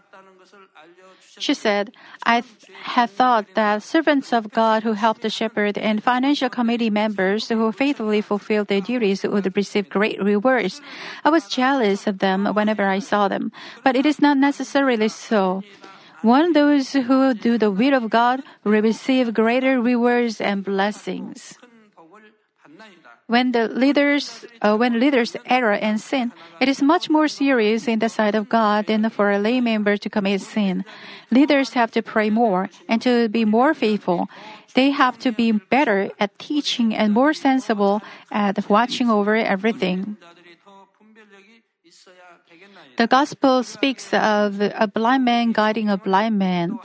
She 1.37 1.53
said, 1.53 1.91
I 2.23 2.47
th- 2.47 2.71
had 2.95 3.09
thought 3.09 3.43
that 3.59 3.83
servants 3.83 4.31
of 4.31 4.55
God 4.55 4.83
who 4.83 4.93
helped 4.93 5.19
the 5.19 5.29
shepherd 5.29 5.77
and 5.77 6.01
financial 6.01 6.47
committee 6.47 6.89
members 6.89 7.49
who 7.49 7.73
faithfully 7.73 8.21
fulfilled 8.21 8.69
their 8.69 8.79
duties 8.79 9.27
would 9.27 9.51
receive 9.51 9.89
great 9.89 10.15
rewards. 10.23 10.79
I 11.25 11.29
was 11.29 11.51
jealous 11.51 12.07
of 12.07 12.19
them 12.19 12.45
whenever 12.55 12.87
I 12.87 12.99
saw 12.99 13.27
them, 13.27 13.51
but 13.83 13.97
it 13.97 14.05
is 14.05 14.23
not 14.23 14.37
necessarily 14.37 15.09
so. 15.09 15.61
One 16.21 16.53
those 16.53 16.93
who 16.93 17.33
do 17.33 17.57
the 17.57 17.69
will 17.69 17.95
of 17.99 18.09
God 18.09 18.39
will 18.63 18.79
receive 18.79 19.33
greater 19.33 19.81
rewards 19.81 20.39
and 20.39 20.63
blessings. 20.63 21.59
When 23.27 23.53
the 23.53 23.67
leaders, 23.67 24.45
uh, 24.61 24.77
when 24.77 24.99
leaders 24.99 25.35
err 25.49 25.71
and 25.73 25.99
sin, 25.99 26.31
it 26.61 26.69
is 26.69 26.81
much 26.81 27.09
more 27.09 27.27
serious 27.27 27.87
in 27.87 27.97
the 27.97 28.09
sight 28.09 28.35
of 28.35 28.49
God 28.49 28.85
than 28.85 29.09
for 29.09 29.31
a 29.31 29.39
lay 29.39 29.61
member 29.61 29.97
to 29.97 30.09
commit 30.09 30.41
sin. 30.41 30.85
Leaders 31.31 31.73
have 31.73 31.89
to 31.91 32.03
pray 32.03 32.29
more 32.29 32.69
and 32.87 33.01
to 33.01 33.27
be 33.29 33.43
more 33.43 33.73
faithful. 33.73 34.29
They 34.75 34.91
have 34.91 35.17
to 35.19 35.31
be 35.31 35.51
better 35.51 36.11
at 36.19 36.37
teaching 36.37 36.93
and 36.93 37.13
more 37.13 37.33
sensible 37.33 38.01
at 38.31 38.69
watching 38.69 39.09
over 39.09 39.35
everything. 39.35 40.17
The 42.97 43.07
gospel 43.07 43.63
speaks 43.63 44.13
of 44.13 44.61
a 44.61 44.87
blind 44.87 45.25
man 45.25 45.51
guiding 45.51 45.89
a 45.89 45.97
blind 45.97 46.37
man. 46.37 46.77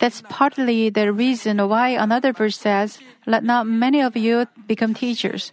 That's 0.00 0.22
partly 0.28 0.88
the 0.88 1.12
reason 1.12 1.58
why 1.68 1.90
another 1.90 2.32
verse 2.32 2.56
says, 2.56 2.98
Let 3.26 3.44
not 3.44 3.66
many 3.66 4.00
of 4.00 4.16
you 4.16 4.46
become 4.66 4.94
teachers. 4.94 5.52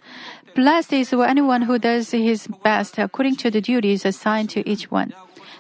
Blessed 0.56 0.94
is 0.94 1.14
anyone 1.14 1.64
who 1.64 1.78
does 1.78 2.12
his 2.12 2.48
best 2.64 2.98
according 2.98 3.36
to 3.38 3.52
the 3.52 3.62
duties 3.62 4.06
assigned 4.06 4.50
to 4.52 4.68
each 4.68 4.90
one. 4.90 5.14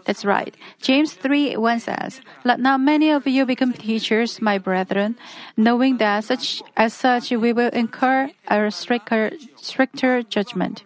That's 0.06 0.24
right. 0.24 0.56
James 0.82 1.14
3 1.14 1.58
1 1.58 1.80
says, 1.82 2.22
Let 2.46 2.62
not 2.62 2.80
many 2.80 3.12
of 3.12 3.28
you 3.28 3.46
become 3.46 3.74
teachers, 3.74 4.42
my 4.42 4.58
brethren, 4.58 5.18
knowing 5.58 5.98
that 5.98 6.24
such 6.24 6.64
as 6.78 6.94
such 6.94 7.30
we 7.32 7.52
will 7.52 7.70
incur 7.70 8.32
a 8.48 8.72
stricter, 8.72 9.32
stricter 9.58 10.24
judgment. 10.24 10.84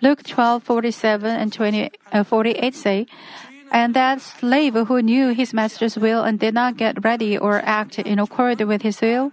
Luke 0.00 0.22
12 0.22 0.62
47 0.62 1.30
and 1.30 1.52
20, 1.52 1.90
uh, 2.12 2.24
48 2.24 2.74
say, 2.74 3.06
and 3.72 3.94
that 3.94 4.20
slave 4.20 4.74
who 4.74 5.00
knew 5.00 5.32
his 5.32 5.54
master's 5.54 5.96
will 5.96 6.22
and 6.22 6.38
did 6.38 6.52
not 6.52 6.76
get 6.76 7.02
ready 7.02 7.38
or 7.38 7.62
act 7.64 7.98
in 7.98 8.18
accord 8.18 8.60
with 8.60 8.82
his 8.82 9.00
will 9.00 9.32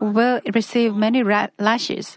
will 0.00 0.40
receive 0.52 0.94
many 0.94 1.22
lashes. 1.22 2.16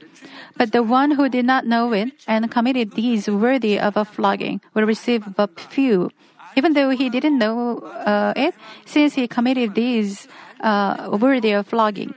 But 0.58 0.73
the 0.73 0.84
one 0.84 1.12
who 1.12 1.29
did 1.29 1.45
not 1.45 1.65
know 1.65 1.93
it 1.93 2.12
and 2.27 2.51
committed 2.51 2.95
deeds 2.95 3.29
worthy 3.29 3.79
of 3.79 3.95
a 3.95 4.03
flogging 4.03 4.60
will 4.73 4.84
receive 4.84 5.23
but 5.36 5.58
few. 5.60 6.10
Even 6.58 6.73
though 6.73 6.89
he 6.89 7.10
didn't 7.10 7.38
know 7.38 7.77
uh, 7.79 8.34
it, 8.36 8.55
since 8.86 9.13
he 9.13 9.27
committed 9.27 9.75
deeds 9.75 10.27
uh, 10.60 11.17
worthy 11.21 11.51
of 11.51 11.67
flogging, 11.67 12.13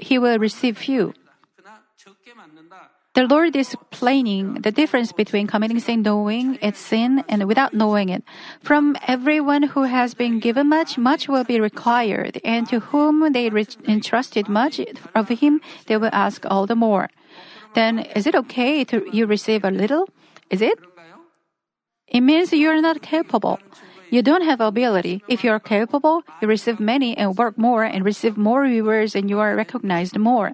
he 0.00 0.18
will 0.18 0.38
receive 0.38 0.78
few. 0.78 1.12
The 3.16 3.26
Lord 3.26 3.56
is 3.56 3.72
explaining 3.72 4.60
the 4.60 4.70
difference 4.70 5.10
between 5.10 5.46
committing 5.46 5.80
sin 5.80 6.02
knowing 6.02 6.58
it's 6.60 6.78
sin 6.78 7.24
and 7.30 7.48
without 7.48 7.72
knowing 7.72 8.10
it. 8.10 8.22
From 8.62 8.94
everyone 9.08 9.62
who 9.72 9.84
has 9.84 10.12
been 10.12 10.38
given 10.38 10.68
much, 10.68 10.98
much 10.98 11.26
will 11.26 11.42
be 11.42 11.58
required, 11.58 12.38
and 12.44 12.68
to 12.68 12.80
whom 12.92 13.32
they 13.32 13.50
entrusted 13.88 14.50
much 14.50 14.82
of 15.14 15.28
him, 15.30 15.62
they 15.86 15.96
will 15.96 16.10
ask 16.12 16.44
all 16.44 16.66
the 16.66 16.76
more. 16.76 17.08
Then 17.72 18.00
is 18.00 18.26
it 18.26 18.34
okay 18.34 18.84
to 18.84 19.08
you 19.10 19.24
receive 19.24 19.64
a 19.64 19.70
little? 19.70 20.10
Is 20.50 20.60
it? 20.60 20.78
It 22.08 22.20
means 22.20 22.52
you 22.52 22.68
are 22.68 22.82
not 22.82 23.00
capable. 23.00 23.58
You 24.10 24.20
don't 24.20 24.44
have 24.44 24.60
ability. 24.60 25.22
If 25.26 25.42
you 25.42 25.52
are 25.52 25.58
capable, 25.58 26.20
you 26.42 26.48
receive 26.48 26.78
many 26.78 27.16
and 27.16 27.34
work 27.38 27.56
more 27.56 27.82
and 27.82 28.04
receive 28.04 28.36
more 28.36 28.60
rewards 28.60 29.16
and 29.16 29.30
you 29.30 29.40
are 29.40 29.56
recognized 29.56 30.18
more. 30.18 30.52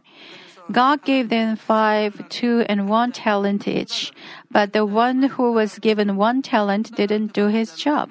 God 0.72 1.04
gave 1.04 1.28
them 1.28 1.56
five, 1.56 2.28
two, 2.28 2.64
and 2.68 2.88
one 2.88 3.12
talent 3.12 3.68
each. 3.68 4.12
But 4.50 4.72
the 4.72 4.86
one 4.86 5.36
who 5.36 5.52
was 5.52 5.78
given 5.78 6.16
one 6.16 6.42
talent 6.42 6.96
didn't 6.96 7.32
do 7.32 7.48
his 7.48 7.76
job. 7.76 8.10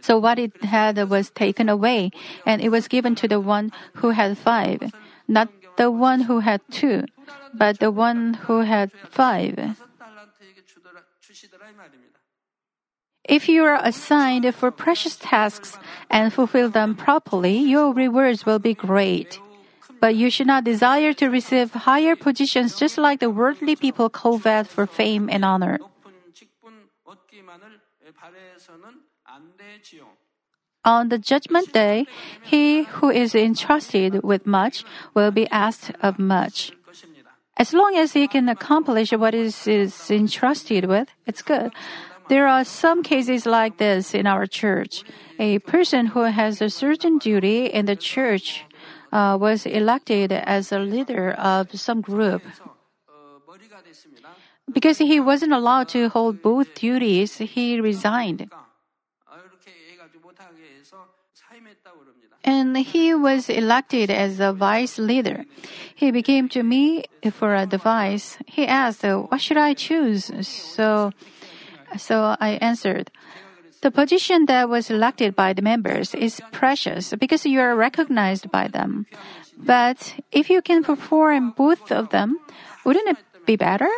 So 0.00 0.18
what 0.18 0.38
it 0.38 0.64
had 0.64 0.96
was 1.08 1.30
taken 1.30 1.68
away, 1.68 2.10
and 2.44 2.60
it 2.60 2.70
was 2.70 2.88
given 2.88 3.14
to 3.16 3.28
the 3.28 3.40
one 3.40 3.72
who 3.94 4.10
had 4.10 4.38
five, 4.38 4.92
not 5.28 5.48
the 5.76 5.90
one 5.90 6.22
who 6.22 6.40
had 6.40 6.60
two, 6.70 7.04
but 7.54 7.78
the 7.78 7.90
one 7.90 8.34
who 8.34 8.60
had 8.60 8.90
five. 9.08 9.76
If 13.24 13.48
you 13.48 13.64
are 13.64 13.78
assigned 13.82 14.52
for 14.54 14.70
precious 14.70 15.16
tasks 15.16 15.78
and 16.10 16.32
fulfill 16.32 16.70
them 16.70 16.96
properly, 16.96 17.58
your 17.58 17.92
rewards 17.92 18.44
will 18.44 18.58
be 18.58 18.74
great. 18.74 19.38
But 20.00 20.16
you 20.16 20.30
should 20.30 20.46
not 20.46 20.64
desire 20.64 21.12
to 21.14 21.28
receive 21.28 21.72
higher 21.72 22.16
positions 22.16 22.78
just 22.78 22.96
like 22.96 23.20
the 23.20 23.30
worldly 23.30 23.76
people 23.76 24.08
covet 24.08 24.66
for 24.66 24.86
fame 24.86 25.28
and 25.28 25.44
honor. 25.44 25.78
On 30.84 31.08
the 31.10 31.18
judgment 31.18 31.72
day, 31.72 32.06
he 32.42 32.84
who 32.84 33.10
is 33.10 33.34
entrusted 33.34 34.22
with 34.24 34.46
much 34.46 34.84
will 35.12 35.30
be 35.30 35.46
asked 35.50 35.92
of 36.00 36.18
much. 36.18 36.72
As 37.58 37.74
long 37.74 37.94
as 37.96 38.14
he 38.14 38.26
can 38.26 38.48
accomplish 38.48 39.12
what 39.12 39.34
is, 39.34 39.66
is 39.66 40.10
entrusted 40.10 40.86
with, 40.86 41.08
it's 41.26 41.42
good. 41.42 41.72
There 42.30 42.46
are 42.46 42.64
some 42.64 43.02
cases 43.02 43.44
like 43.44 43.76
this 43.76 44.14
in 44.14 44.26
our 44.26 44.46
church. 44.46 45.04
A 45.38 45.58
person 45.58 46.06
who 46.06 46.22
has 46.22 46.62
a 46.62 46.70
certain 46.70 47.18
duty 47.18 47.66
in 47.66 47.84
the 47.84 47.96
church 47.96 48.64
uh, 49.10 49.36
was 49.36 49.66
elected 49.66 50.30
as 50.30 50.70
a 50.70 50.78
leader 50.78 51.32
of 51.34 51.66
some 51.74 52.00
group. 52.00 52.42
Because 54.70 54.98
he 54.98 55.18
wasn't 55.18 55.52
allowed 55.52 55.88
to 55.90 56.08
hold 56.08 56.42
both 56.42 56.74
duties, 56.74 57.38
he 57.38 57.80
resigned. 57.80 58.46
And 62.44 62.76
he 62.78 63.14
was 63.14 63.50
elected 63.50 64.10
as 64.10 64.38
a 64.38 64.52
vice 64.52 64.98
leader. 64.98 65.44
He 65.94 66.10
became 66.10 66.48
to 66.50 66.62
me 66.62 67.04
for 67.32 67.54
advice. 67.54 68.38
He 68.46 68.64
asked, 68.64 69.02
"What 69.02 69.40
should 69.42 69.58
I 69.58 69.74
choose?" 69.74 70.30
So, 70.46 71.12
so 71.98 72.36
I 72.40 72.56
answered, 72.62 73.10
the 73.82 73.90
position 73.90 74.44
that 74.46 74.68
was 74.68 74.90
elected 74.90 75.34
by 75.34 75.52
the 75.52 75.62
members 75.62 76.14
is 76.14 76.40
precious 76.52 77.14
because 77.18 77.46
you 77.46 77.60
are 77.60 77.74
recognized 77.74 78.50
by 78.50 78.68
them. 78.68 79.06
But 79.56 80.20
if 80.32 80.50
you 80.50 80.60
can 80.60 80.84
perform 80.84 81.52
both 81.56 81.90
of 81.90 82.10
them, 82.10 82.36
wouldn't 82.84 83.08
it 83.08 83.16
be 83.46 83.56
better? 83.56 83.88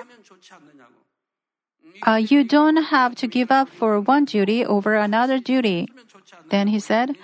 Uh, 2.06 2.16
you 2.16 2.42
don't 2.44 2.90
have 2.90 3.14
to 3.16 3.26
give 3.26 3.50
up 3.50 3.68
for 3.68 4.00
one 4.00 4.24
duty 4.24 4.64
over 4.64 4.94
another 4.94 5.38
duty. 5.38 5.88
Then 6.50 6.68
he 6.68 6.78
said, 6.78 7.16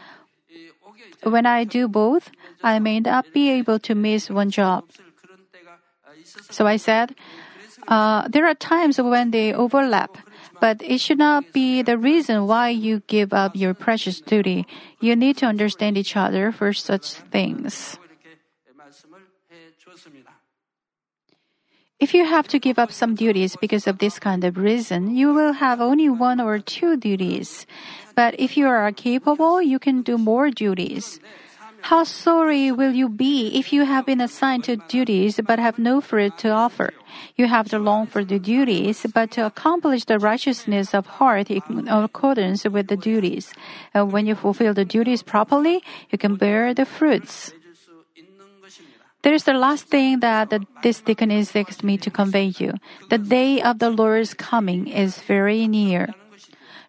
When 1.23 1.47
I 1.47 1.65
do 1.65 1.89
both, 1.89 2.31
I 2.63 2.79
may 2.79 3.01
not 3.01 3.33
be 3.33 3.51
able 3.51 3.79
to 3.81 3.95
miss 3.95 4.31
one 4.31 4.51
job. 4.51 4.85
So 6.51 6.67
I 6.67 6.77
said, 6.77 7.15
uh, 7.87 8.29
There 8.29 8.47
are 8.47 8.55
times 8.55 9.01
when 9.01 9.31
they 9.31 9.53
overlap. 9.53 10.19
But 10.61 10.83
it 10.83 11.01
should 11.01 11.19
not 11.19 11.53
be 11.53 11.83
the 11.83 11.97
reason 11.99 12.47
why 12.47 12.71
you 12.71 13.03
give 13.07 13.33
up 13.33 13.55
your 13.55 13.75
precious 13.75 14.21
duty. 14.21 14.67
You 15.01 15.15
need 15.15 15.37
to 15.39 15.47
understand 15.47 15.97
each 15.97 16.17
other 16.17 16.51
for 16.53 16.73
such 16.73 17.15
things. 17.31 17.99
If 22.01 22.15
you 22.15 22.25
have 22.25 22.47
to 22.49 22.61
give 22.61 22.79
up 22.79 22.93
some 22.93 23.17
duties 23.17 23.57
because 23.57 23.89
of 23.89 23.99
this 23.99 24.21
kind 24.21 24.45
of 24.45 24.57
reason, 24.57 25.17
you 25.17 25.35
will 25.35 25.55
have 25.55 25.81
only 25.81 26.09
one 26.09 26.41
or 26.41 26.61
two 26.61 26.97
duties. 26.97 27.67
But 28.15 28.39
if 28.39 28.57
you 28.57 28.69
are 28.69 28.91
capable, 28.93 29.61
you 29.61 29.79
can 29.79 30.03
do 30.03 30.17
more 30.17 30.51
duties. 30.51 31.19
How 31.89 32.05
sorry 32.05 32.71
will 32.71 32.93
you 32.93 33.09
be 33.09 33.49
if 33.57 33.73
you 33.73 33.87
have 33.87 34.05
been 34.05 34.21
assigned 34.21 34.65
to 34.65 34.77
duties 34.93 35.41
but 35.41 35.59
have 35.59 35.79
no 35.79 36.03
fruit 36.03 36.37
to 36.45 36.51
offer? 36.51 36.93
You 37.35 37.47
have 37.47 37.71
to 37.71 37.79
long 37.79 38.05
for 38.07 38.23
the 38.23 38.39
duties, 38.39 39.07
but 39.15 39.31
to 39.41 39.47
accomplish 39.47 40.05
the 40.05 40.19
righteousness 40.19 40.93
of 40.93 41.07
heart 41.07 41.49
in 41.49 41.89
accordance 41.89 42.65
with 42.65 42.89
the 42.89 42.97
duties. 42.99 43.55
And 43.95 44.13
when 44.13 44.27
you 44.27 44.35
fulfill 44.35 44.75
the 44.75 44.85
duties 44.85 45.23
properly, 45.23 45.83
you 46.11 46.19
can 46.19 46.37
bear 46.37 46.75
the 46.75 46.85
fruits. 46.85 47.55
There 49.23 49.33
is 49.33 49.45
the 49.45 49.55
last 49.55 49.89
thing 49.89 50.21
that 50.21 50.53
this 50.83 51.01
deacon 51.01 51.31
is 51.31 51.57
asked 51.57 51.83
me 51.83 51.97
to 52.05 52.11
convey 52.11 52.53
you. 52.59 52.75
The 53.09 53.17
day 53.17 53.63
of 53.63 53.79
the 53.79 53.89
Lord's 53.89 54.35
coming 54.35 54.89
is 54.89 55.25
very 55.25 55.67
near. 55.67 56.13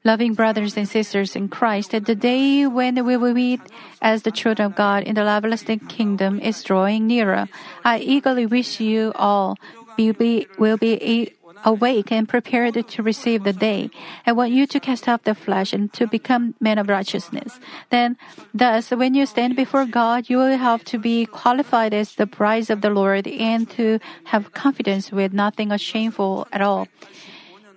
Loving 0.05 0.33
brothers 0.33 0.77
and 0.77 0.87
sisters 0.87 1.35
in 1.35 1.49
Christ, 1.49 1.91
the 1.91 2.15
day 2.15 2.65
when 2.65 3.03
we 3.05 3.17
will 3.17 3.33
meet 3.33 3.59
as 4.01 4.23
the 4.23 4.31
children 4.31 4.67
of 4.67 4.75
God 4.75 5.03
in 5.03 5.15
the 5.15 5.27
everlasting 5.27 5.79
kingdom 5.91 6.39
is 6.39 6.63
drawing 6.63 7.05
nearer. 7.05 7.49
I 7.83 7.99
eagerly 7.99 8.45
wish 8.45 8.79
you 8.79 9.11
all 9.15 9.57
be, 9.97 10.11
be, 10.11 10.47
will 10.57 10.77
be 10.77 11.33
awake 11.65 12.13
and 12.13 12.29
prepared 12.29 12.87
to 12.87 13.03
receive 13.03 13.43
the 13.43 13.51
day. 13.51 13.89
I 14.25 14.31
want 14.31 14.51
you 14.51 14.65
to 14.67 14.79
cast 14.79 15.09
off 15.09 15.23
the 15.23 15.35
flesh 15.35 15.73
and 15.73 15.91
to 15.91 16.07
become 16.07 16.55
men 16.61 16.77
of 16.77 16.87
righteousness. 16.87 17.59
Then, 17.89 18.15
thus, 18.53 18.91
when 18.91 19.13
you 19.15 19.25
stand 19.25 19.57
before 19.57 19.85
God, 19.85 20.29
you 20.29 20.37
will 20.37 20.57
have 20.57 20.85
to 20.85 20.97
be 20.97 21.25
qualified 21.25 21.93
as 21.93 22.15
the 22.15 22.25
brides 22.25 22.69
of 22.69 22.79
the 22.79 22.89
Lord 22.89 23.27
and 23.27 23.69
to 23.71 23.99
have 24.25 24.53
confidence 24.53 25.11
with 25.11 25.33
nothing 25.33 25.75
shameful 25.75 26.47
at 26.53 26.61
all. 26.61 26.87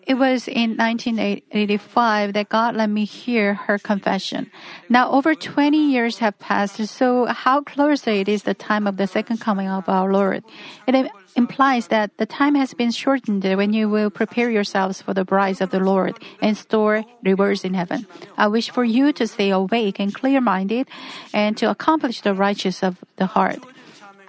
It 0.04 0.14
was 0.14 0.48
in 0.48 0.76
1985 0.76 2.32
that 2.32 2.48
God 2.48 2.74
let 2.74 2.90
me 2.90 3.04
hear 3.04 3.54
her 3.54 3.78
confession. 3.78 4.50
Now 4.88 5.10
over 5.10 5.34
20 5.34 5.76
years 5.78 6.18
have 6.18 6.38
passed, 6.38 6.84
so 6.88 7.26
how 7.26 7.62
close 7.62 8.06
it 8.06 8.28
is 8.28 8.42
the 8.42 8.54
time 8.54 8.86
of 8.86 8.96
the 8.96 9.06
second 9.06 9.38
coming 9.40 9.68
of 9.68 9.88
our 9.88 10.12
Lord. 10.12 10.42
It 10.86 11.10
implies 11.36 11.86
that 11.88 12.18
the 12.18 12.26
time 12.26 12.54
has 12.56 12.74
been 12.74 12.90
shortened 12.90 13.44
when 13.44 13.72
you 13.72 13.88
will 13.88 14.10
prepare 14.10 14.50
yourselves 14.50 15.00
for 15.00 15.14
the 15.14 15.24
brides 15.24 15.60
of 15.60 15.70
the 15.70 15.80
Lord 15.80 16.18
and 16.42 16.56
store 16.56 17.04
rewards 17.22 17.64
in 17.64 17.74
heaven. 17.74 18.06
I 18.36 18.48
wish 18.48 18.70
for 18.70 18.84
you 18.84 19.12
to 19.12 19.26
stay 19.26 19.50
awake 19.50 20.00
and 20.00 20.12
clear-minded 20.12 20.88
and 21.32 21.56
to 21.58 21.70
accomplish 21.70 22.20
the 22.22 22.34
righteous 22.34 22.82
of 22.82 22.98
the 23.16 23.26
heart. 23.26 23.60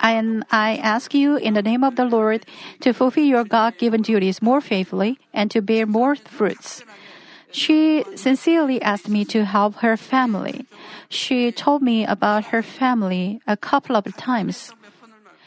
And 0.03 0.43
I 0.51 0.75
ask 0.83 1.13
you 1.13 1.37
in 1.37 1.53
the 1.53 1.63
name 1.63 1.81
of 1.83 1.95
the 1.95 2.03
Lord 2.03 2.45
to 2.81 2.91
fulfill 2.91 3.23
your 3.23 3.45
God 3.45 3.77
given 3.77 4.01
duties 4.01 4.41
more 4.41 4.59
faithfully 4.59 5.17
and 5.33 5.49
to 5.51 5.61
bear 5.61 5.87
more 5.87 6.15
fruits. 6.15 6.83
She 7.53 8.03
sincerely 8.15 8.81
asked 8.81 9.07
me 9.07 9.23
to 9.31 9.45
help 9.45 9.75
her 9.79 9.95
family. 9.95 10.65
She 11.07 11.51
told 11.51 11.81
me 11.81 12.03
about 12.03 12.51
her 12.51 12.61
family 12.61 13.39
a 13.47 13.55
couple 13.55 13.95
of 13.95 14.03
times. 14.17 14.73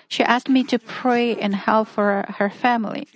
She 0.08 0.22
asked 0.22 0.48
me 0.48 0.64
to 0.64 0.78
pray 0.78 1.36
and 1.36 1.54
help 1.54 1.88
for 1.88 2.24
her 2.38 2.48
family. 2.48 3.08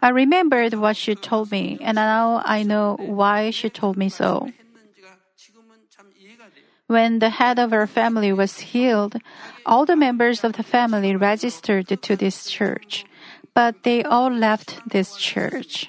I 0.00 0.08
remembered 0.08 0.74
what 0.74 0.96
she 0.96 1.14
told 1.14 1.50
me, 1.50 1.78
and 1.80 1.96
now 1.96 2.40
I 2.44 2.62
know 2.62 2.96
why 2.98 3.50
she 3.50 3.68
told 3.68 3.96
me 3.96 4.08
so. 4.08 4.48
When 6.92 7.20
the 7.20 7.30
head 7.30 7.58
of 7.58 7.72
our 7.72 7.86
family 7.86 8.34
was 8.34 8.76
healed, 8.76 9.16
all 9.64 9.86
the 9.86 9.96
members 9.96 10.44
of 10.44 10.52
the 10.60 10.62
family 10.62 11.16
registered 11.16 11.88
to 11.88 12.16
this 12.16 12.44
church, 12.44 13.06
but 13.54 13.82
they 13.82 14.04
all 14.04 14.28
left 14.28 14.76
this 14.84 15.16
church. 15.16 15.88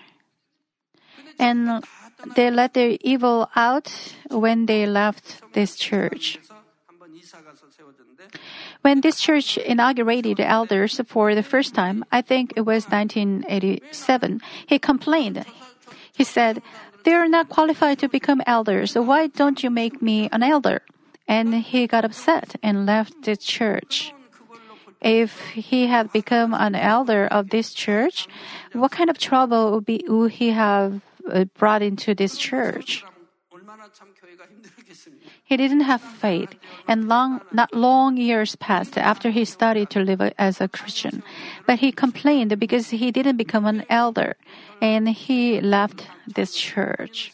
And 1.38 1.84
they 2.38 2.50
let 2.50 2.74
their 2.74 2.96
evil 3.02 3.52
out 3.54 4.16
when 4.32 4.66
they 4.66 4.86
left 4.88 5.44
this 5.52 5.76
church. 5.76 6.40
When 8.80 9.02
this 9.02 9.20
church 9.20 9.58
inaugurated 9.58 10.40
elders 10.40 11.02
for 11.06 11.36
the 11.36 11.44
first 11.44 11.76
time, 11.76 12.06
I 12.14 12.22
think 12.22 12.54
it 12.56 12.64
was 12.64 12.88
1987, 12.88 14.40
he 14.68 14.80
complained. 14.80 15.44
He 16.16 16.24
said, 16.24 16.64
They 17.04 17.12
are 17.12 17.28
not 17.28 17.50
qualified 17.50 18.00
to 18.00 18.08
become 18.08 18.42
elders. 18.48 18.96
Why 18.96 19.28
don't 19.28 19.62
you 19.64 19.70
make 19.70 20.02
me 20.02 20.30
an 20.32 20.44
elder? 20.44 20.80
and 21.28 21.56
he 21.56 21.88
got 21.88 22.06
upset 22.06 22.56
and 22.62 22.86
left 22.86 23.24
the 23.24 23.36
church. 23.36 24.14
If 25.02 25.50
he 25.50 25.88
had 25.88 26.14
become 26.14 26.54
an 26.54 26.76
elder 26.76 27.28
of 27.28 27.50
this 27.50 27.74
church, 27.74 28.28
what 28.72 28.92
kind 28.92 29.10
of 29.10 29.18
trouble 29.18 29.72
would, 29.74 29.86
be, 29.86 30.04
would 30.08 30.32
he 30.32 30.52
have 30.52 31.02
uh, 31.30 31.44
brought 31.60 31.82
into 31.82 32.16
this 32.16 32.38
church? 32.38 33.04
He 35.44 35.58
didn't 35.58 35.82
have 35.82 36.02
faith, 36.02 36.56
and 36.88 37.08
long, 37.08 37.42
not 37.52 37.74
long 37.74 38.18
years 38.18 38.56
passed 38.56 38.98
after 38.98 39.30
he 39.30 39.46
started 39.46 39.90
to 39.92 40.00
live 40.00 40.22
as 40.38 40.62
a 40.62 40.68
Christian. 40.68 41.24
But 41.68 41.80
he 41.80 41.92
complained 41.92 42.58
because 42.60 42.90
he 42.92 43.12
didn't 43.12 43.38
become 43.38 43.66
an 43.66 43.84
elder, 43.90 44.36
and 44.82 45.10
he 45.10 45.60
left 45.60 46.08
this 46.28 46.56
church. 46.56 47.34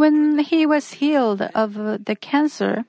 When 0.00 0.38
he 0.38 0.64
was 0.64 0.96
healed 0.96 1.42
of 1.52 1.74
the 2.08 2.16
cancer, 2.16 2.88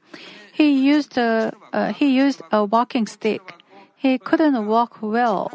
he 0.55 0.71
used 0.71 1.17
a, 1.17 1.51
uh, 1.73 1.91
he 1.91 2.07
used 2.15 2.41
a 2.55 2.63
walking 2.63 3.05
stick. 3.05 3.41
He 3.99 4.17
couldn't 4.17 4.55
walk 4.65 5.03
well. 5.03 5.51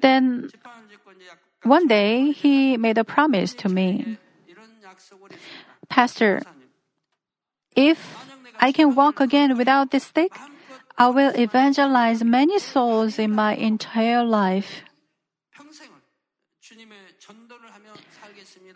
Then 0.00 0.48
one 1.62 1.86
day 1.86 2.32
he 2.32 2.78
made 2.78 2.96
a 2.96 3.04
promise 3.04 3.52
to 3.60 3.68
me. 3.68 4.16
Pastor, 5.90 6.40
if 7.76 8.00
I 8.58 8.72
can 8.72 8.94
walk 8.94 9.20
again 9.20 9.58
without 9.58 9.90
this 9.90 10.04
stick, 10.04 10.32
I 10.96 11.08
will 11.12 11.36
evangelize 11.36 12.24
many 12.24 12.58
souls 12.58 13.18
in 13.18 13.34
my 13.36 13.52
entire 13.54 14.24
life. 14.24 14.87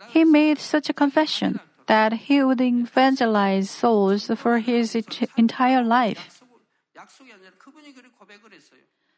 He 0.09 0.23
made 0.23 0.59
such 0.59 0.89
a 0.89 0.93
confession 0.93 1.59
that 1.87 2.13
he 2.13 2.43
would 2.43 2.61
evangelize 2.61 3.69
souls 3.69 4.31
for 4.35 4.59
his 4.59 4.95
entire 5.37 5.83
life. 5.83 6.41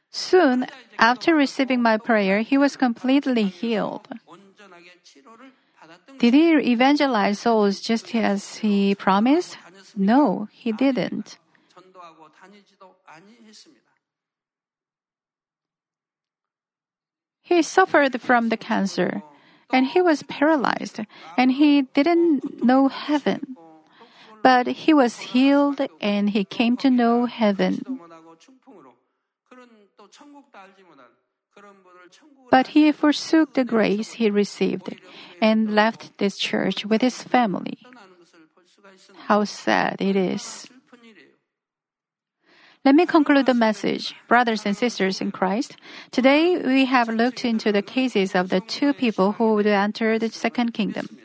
Soon 0.09 0.65
after 0.97 1.35
receiving 1.35 1.81
my 1.81 1.97
prayer, 1.97 2.41
he 2.41 2.57
was 2.57 2.75
completely 2.77 3.43
healed. 3.43 4.07
Did 6.17 6.33
he 6.33 6.53
evangelize 6.71 7.39
souls 7.39 7.81
just 7.81 8.15
as 8.15 8.57
he 8.57 8.95
promised? 8.95 9.57
No, 9.95 10.47
he 10.51 10.71
didn't. 10.71 11.37
He 17.41 17.61
suffered 17.61 18.21
from 18.21 18.49
the 18.49 18.57
cancer 18.57 19.21
and 19.71 19.87
he 19.87 20.01
was 20.01 20.23
paralyzed, 20.23 20.99
and 21.37 21.51
he 21.51 21.83
didn't 21.93 22.63
know 22.63 22.87
heaven. 22.87 23.55
But 24.43 24.85
he 24.85 24.93
was 24.93 25.33
healed 25.33 25.81
and 25.99 26.29
he 26.29 26.45
came 26.45 26.77
to 26.77 26.89
know 26.89 27.25
heaven. 27.25 27.81
But 32.51 32.67
he 32.67 32.91
forsook 32.91 33.53
the 33.53 33.65
grace 33.65 34.13
he 34.13 34.29
received 34.29 34.95
and 35.41 35.73
left 35.73 36.17
this 36.19 36.37
church 36.37 36.85
with 36.85 37.01
his 37.01 37.23
family. 37.23 37.79
How 39.25 39.43
sad 39.45 39.97
it 39.99 40.15
is. 40.15 40.67
Let 42.85 42.93
me 42.93 43.07
conclude 43.07 43.47
the 43.47 43.55
message. 43.55 44.13
Brothers 44.27 44.63
and 44.63 44.77
sisters 44.77 45.19
in 45.19 45.31
Christ, 45.31 45.75
today 46.11 46.57
we 46.59 46.85
have 46.85 47.09
looked 47.09 47.43
into 47.43 47.71
the 47.71 47.81
cases 47.81 48.35
of 48.35 48.49
the 48.49 48.61
two 48.61 48.93
people 48.93 49.31
who 49.31 49.55
would 49.55 49.65
enter 49.65 50.19
the 50.19 50.29
second 50.29 50.75
kingdom. 50.75 51.17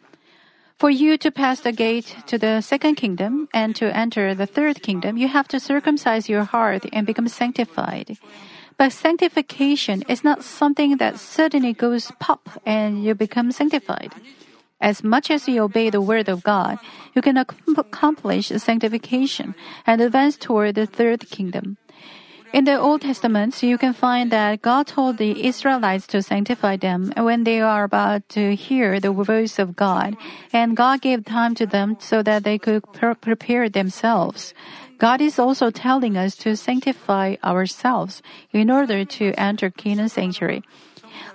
For 0.79 0.89
you 0.89 1.19
to 1.19 1.31
pass 1.31 1.61
the 1.61 1.73
gate 1.73 2.17
to 2.29 2.39
the 2.39 2.63
second 2.63 2.95
kingdom 2.95 3.47
and 3.53 3.77
to 3.77 3.95
enter 3.95 4.35
the 4.35 4.47
third 4.47 4.81
kingdom, 4.83 5.19
you 5.19 5.29
have 5.29 5.49
to 5.49 5.61
circumcise 5.61 6.31
your 6.31 6.45
heart 6.45 6.87
and 6.95 7.07
become 7.07 7.29
sanctified. 7.29 8.17
But 8.79 8.93
sanctification 8.93 10.01
is 10.09 10.25
not 10.25 10.43
something 10.43 10.97
that 10.97 11.19
suddenly 11.19 11.75
goes 11.75 12.11
pop 12.19 12.49
and 12.65 13.05
you 13.05 13.15
become 13.15 13.53
sanctified. 13.53 14.15
As 14.81 15.05
much 15.05 15.31
as 15.31 15.47
you 15.47 15.63
obey 15.63 15.91
the 15.91 16.01
word 16.01 16.29
of 16.29 16.43
God, 16.43 16.79
you 17.15 17.23
can 17.23 17.37
accomplish 17.37 18.49
sanctification 18.49 19.55
and 19.87 20.01
advance 20.01 20.37
toward 20.37 20.75
the 20.75 20.87
third 20.87 21.29
kingdom. 21.29 21.77
In 22.53 22.65
the 22.65 22.81
Old 22.81 23.03
Testament, 23.03 23.63
you 23.63 23.79
can 23.79 23.93
find 23.93 24.33
that 24.33 24.61
God 24.61 24.89
told 24.89 25.19
the 25.19 25.47
Israelites 25.47 26.09
to 26.09 26.21
sanctify 26.21 26.79
them 26.79 27.13
when 27.17 27.45
they 27.45 27.61
are 27.61 27.85
about 27.85 28.29
to 28.31 28.57
hear 28.57 28.99
the 28.99 29.13
voice 29.13 29.61
of 29.61 29.77
God, 29.77 30.17
and 30.53 30.77
God 30.77 31.01
gave 31.01 31.25
time 31.25 31.55
to 31.55 31.67
them 31.67 31.97
so 32.01 32.25
that 32.25 32.43
they 32.43 32.59
could 32.59 32.83
pre- 32.93 33.15
prepare 33.15 33.69
themselves. 33.69 34.53
God 34.99 35.21
is 35.21 35.39
also 35.39 35.71
telling 35.71 36.17
us 36.17 36.35
to 36.43 36.57
sanctify 36.57 37.37
ourselves 37.45 38.21
in 38.53 38.69
order 38.69 39.05
to 39.05 39.33
enter 39.39 39.71
Canaan 39.71 40.09
sanctuary. 40.09 40.65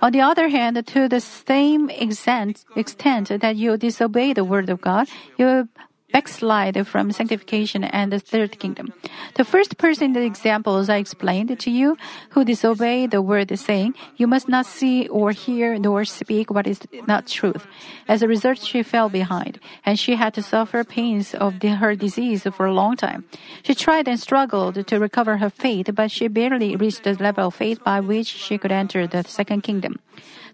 On 0.02 0.12
the 0.12 0.20
other 0.20 0.48
hand, 0.48 0.84
to 0.86 1.08
the 1.08 1.20
same 1.20 1.90
extent, 1.90 2.64
extent 2.74 3.28
that 3.28 3.56
you 3.56 3.76
disobey 3.76 4.32
the 4.32 4.44
word 4.44 4.68
of 4.70 4.80
God, 4.80 5.08
you 5.38 5.68
backslide 6.16 6.78
from 6.86 7.12
sanctification 7.12 7.84
and 7.84 8.10
the 8.10 8.18
third 8.18 8.58
kingdom. 8.62 8.86
The 9.34 9.44
first 9.44 9.76
person 9.76 10.04
in 10.06 10.12
the 10.14 10.24
examples 10.24 10.88
I 10.88 10.96
explained 10.96 11.50
to 11.64 11.70
you 11.70 11.88
who 12.30 12.40
disobey 12.42 13.06
the 13.06 13.20
word 13.20 13.50
saying, 13.68 13.92
you 14.16 14.26
must 14.26 14.48
not 14.48 14.64
see 14.64 14.96
or 15.08 15.32
hear 15.32 15.68
nor 15.78 16.06
speak 16.06 16.46
what 16.50 16.66
is 16.66 16.80
not 17.06 17.26
truth. 17.26 17.66
As 18.08 18.22
a 18.22 18.28
result, 18.34 18.58
she 18.70 18.82
fell 18.82 19.10
behind 19.10 19.60
and 19.84 19.98
she 19.98 20.12
had 20.22 20.32
to 20.38 20.42
suffer 20.42 20.84
pains 20.84 21.34
of 21.34 21.60
the, 21.60 21.68
her 21.82 21.94
disease 21.94 22.44
for 22.56 22.64
a 22.64 22.72
long 22.72 22.96
time. 22.96 23.20
She 23.62 23.74
tried 23.74 24.08
and 24.08 24.18
struggled 24.18 24.74
to 24.86 24.96
recover 24.98 25.36
her 25.36 25.50
faith, 25.50 25.90
but 25.92 26.10
she 26.10 26.28
barely 26.28 26.76
reached 26.76 27.02
the 27.04 27.12
level 27.26 27.48
of 27.48 27.54
faith 27.54 27.84
by 27.84 28.00
which 28.00 28.28
she 28.28 28.56
could 28.56 28.72
enter 28.72 29.06
the 29.06 29.22
second 29.24 29.60
kingdom. 29.68 30.00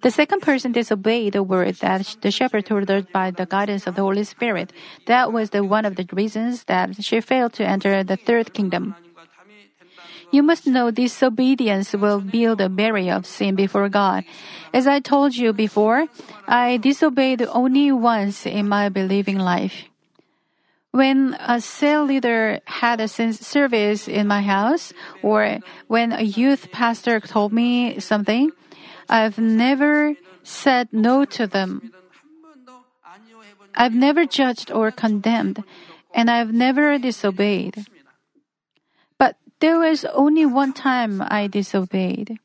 The 0.03 0.11
second 0.11 0.43
person 0.43 0.73
disobeyed 0.73 1.35
the 1.35 1.43
word 1.43 1.77
that 1.77 2.17
the 2.21 2.31
shepherd 2.31 2.67
told 2.67 2.89
her 2.89 3.03
by 3.03 3.31
the 3.31 3.47
guidance 3.47 3.87
of 3.87 3.95
the 3.95 4.03
Holy 4.03 4.25
Spirit. 4.25 4.73
That 5.07 5.33
was 5.33 5.51
the 5.51 5.63
one 5.63 5.85
of 5.85 5.97
the 5.97 6.07
reasons 6.13 6.65
that 6.65 7.03
she 7.03 7.21
failed 7.21 7.53
to 7.55 7.67
enter 7.67 8.03
the 8.03 8.17
third 8.17 8.53
kingdom. 8.53 8.95
You 10.33 10.43
must 10.43 10.67
know 10.67 10.91
disobedience 10.91 11.93
will 11.93 12.21
build 12.21 12.61
a 12.61 12.69
barrier 12.69 13.15
of 13.15 13.27
sin 13.27 13.55
before 13.55 13.89
God. 13.91 14.25
As 14.73 14.87
I 14.87 14.99
told 14.99 15.37
you 15.37 15.53
before, 15.53 16.07
I 16.49 16.79
disobeyed 16.79 17.43
only 17.43 17.93
once 17.93 18.47
in 18.47 18.67
my 18.67 18.89
believing 18.89 19.39
life. 19.39 19.85
When 20.91 21.37
a 21.41 21.61
cell 21.61 22.05
leader 22.05 22.61
had 22.65 23.01
a 23.01 23.09
service 23.09 24.09
in 24.09 24.27
my 24.27 24.41
house, 24.41 24.93
or 25.23 25.61
when 25.87 26.13
a 26.13 26.23
youth 26.23 26.73
pastor 26.73 27.21
told 27.21 27.53
me 27.53 28.01
something, 28.01 28.53
I've 29.13 29.37
never 29.37 30.17
said 30.43 30.89
no 30.91 31.27
to 31.37 31.47
them. 31.47 31.93
I've 33.75 33.93
never 33.93 34.25
judged 34.25 34.73
or 34.73 34.91
condemned, 34.91 35.63
and 36.15 36.31
I've 36.31 36.53
never 36.53 36.97
disobeyed. 36.97 37.85
But 39.19 39.37
there 39.61 39.79
was 39.79 40.07
only 40.07 40.47
one 40.47 40.73
time 40.73 41.21
I 41.21 41.47
disobeyed. 41.47 42.41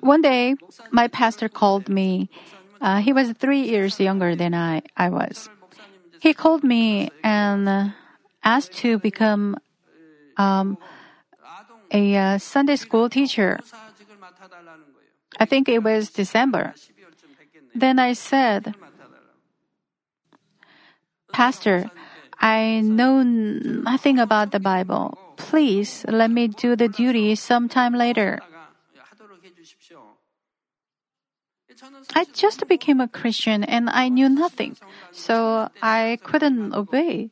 One 0.00 0.20
day, 0.20 0.54
my 0.90 1.08
pastor 1.08 1.48
called 1.48 1.88
me. 1.88 2.28
Uh, 2.78 3.00
he 3.00 3.14
was 3.14 3.32
three 3.32 3.62
years 3.62 3.98
younger 3.98 4.36
than 4.36 4.52
I, 4.52 4.82
I 4.98 5.08
was. 5.08 5.48
He 6.20 6.34
called 6.34 6.62
me 6.62 7.08
and 7.24 7.94
asked 8.44 8.72
to 8.84 8.98
become 8.98 9.56
um, 10.40 10.78
a 11.92 12.16
uh, 12.16 12.38
Sunday 12.38 12.76
school 12.76 13.08
teacher. 13.08 13.60
I 15.38 15.44
think 15.44 15.68
it 15.68 15.82
was 15.82 16.10
December. 16.10 16.74
Then 17.74 17.98
I 17.98 18.14
said, 18.14 18.74
Pastor, 21.32 21.90
I 22.40 22.80
know 22.80 23.22
nothing 23.22 24.18
about 24.18 24.50
the 24.50 24.60
Bible. 24.60 25.18
Please 25.36 26.04
let 26.08 26.30
me 26.30 26.48
do 26.48 26.74
the 26.74 26.88
duty 26.88 27.34
sometime 27.34 27.94
later. 27.94 28.40
I 32.14 32.26
just 32.34 32.66
became 32.68 33.00
a 33.00 33.08
Christian 33.08 33.64
and 33.64 33.88
I 33.88 34.08
knew 34.08 34.28
nothing, 34.28 34.76
so 35.12 35.68
I 35.80 36.18
couldn't 36.24 36.74
obey. 36.74 37.30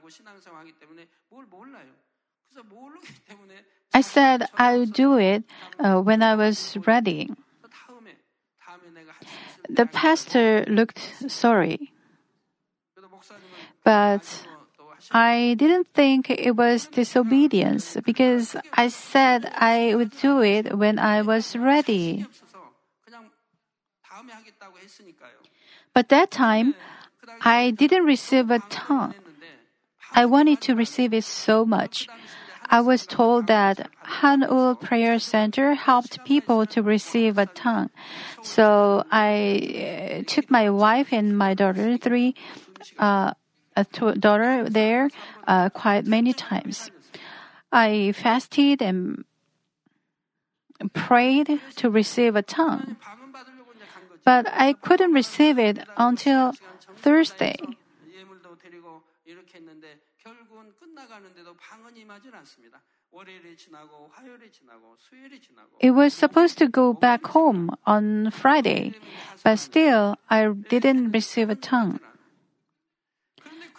I 3.94 4.00
said 4.00 4.48
I'll 4.56 4.86
do 4.86 5.18
it 5.18 5.44
uh, 5.78 6.00
when 6.00 6.22
I 6.22 6.34
was 6.34 6.76
ready. 6.86 7.30
The 9.68 9.86
pastor 9.86 10.64
looked 10.68 11.14
sorry, 11.28 11.92
but 13.84 14.46
I 15.10 15.54
didn't 15.58 15.88
think 15.94 16.30
it 16.30 16.56
was 16.56 16.86
disobedience 16.86 17.96
because 18.04 18.56
I 18.74 18.88
said 18.88 19.50
I 19.54 19.94
would 19.94 20.12
do 20.20 20.42
it 20.42 20.76
when 20.76 20.98
I 20.98 21.22
was 21.22 21.56
ready. 21.56 22.26
But 25.92 26.08
that 26.08 26.30
time, 26.30 26.74
I 27.40 27.70
didn't 27.70 28.04
receive 28.04 28.50
a 28.50 28.60
tongue. 28.70 29.14
I 30.12 30.26
wanted 30.26 30.60
to 30.62 30.74
receive 30.74 31.14
it 31.14 31.24
so 31.24 31.64
much. 31.64 32.08
I 32.72 32.80
was 32.80 33.04
told 33.04 33.48
that 33.48 33.90
Hanul 34.22 34.80
Prayer 34.80 35.18
Center 35.18 35.74
helped 35.74 36.24
people 36.24 36.66
to 36.66 36.82
receive 36.82 37.36
a 37.36 37.46
tongue. 37.46 37.90
So 38.42 39.04
I 39.10 40.20
uh, 40.20 40.22
took 40.26 40.50
my 40.50 40.70
wife 40.70 41.12
and 41.12 41.36
my 41.36 41.54
daughter, 41.54 41.96
three, 41.96 42.36
uh, 42.98 43.32
daughter 44.18 44.68
there 44.70 45.10
uh, 45.48 45.70
quite 45.70 46.06
many 46.06 46.32
times. 46.32 46.90
I 47.72 48.12
fasted 48.12 48.82
and 48.82 49.24
prayed 50.92 51.60
to 51.76 51.90
receive 51.90 52.36
a 52.36 52.42
tongue, 52.42 52.96
but 54.24 54.46
I 54.48 54.74
couldn't 54.74 55.12
receive 55.12 55.58
it 55.58 55.78
until 55.96 56.54
Thursday. 56.96 57.56
It 65.80 65.90
was 65.90 66.14
supposed 66.14 66.58
to 66.58 66.68
go 66.68 66.92
back 66.92 67.26
home 67.26 67.76
on 67.86 68.30
Friday, 68.30 68.94
but 69.42 69.58
still 69.58 70.16
I 70.28 70.46
didn't 70.48 71.10
receive 71.10 71.50
a 71.50 71.56
tongue. 71.56 72.00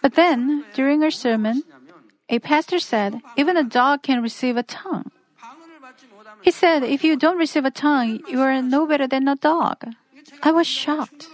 But 0.02 0.14
then, 0.14 0.64
during 0.74 1.00
her 1.02 1.10
sermon, 1.10 1.62
a 2.28 2.38
pastor 2.40 2.78
said, 2.78 3.22
even 3.36 3.56
a 3.56 3.64
dog 3.64 4.02
can 4.02 4.22
receive 4.22 4.56
a 4.56 4.62
tongue. 4.62 5.10
He 6.42 6.50
said, 6.50 6.82
if 6.82 7.04
you 7.04 7.16
don't 7.16 7.38
receive 7.38 7.64
a 7.64 7.70
tongue, 7.70 8.20
you 8.28 8.40
are 8.40 8.60
no 8.60 8.86
better 8.86 9.06
than 9.06 9.28
a 9.28 9.36
dog. 9.36 9.94
I 10.42 10.50
was 10.50 10.66
shocked. 10.66 11.28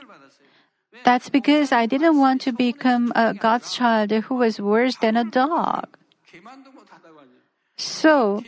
That's 1.05 1.31
because 1.31 1.73
I 1.73 1.87
didn't 1.87 2.18
want 2.18 2.42
to 2.42 2.53
become 2.53 3.12
a 3.16 3.33
God's 3.33 3.73
child 3.73 4.11
who 4.11 4.35
was 4.35 4.61
worse 4.61 4.97
than 4.97 5.16
a 5.16 5.25
dog. 5.25 5.97
So 7.77 8.42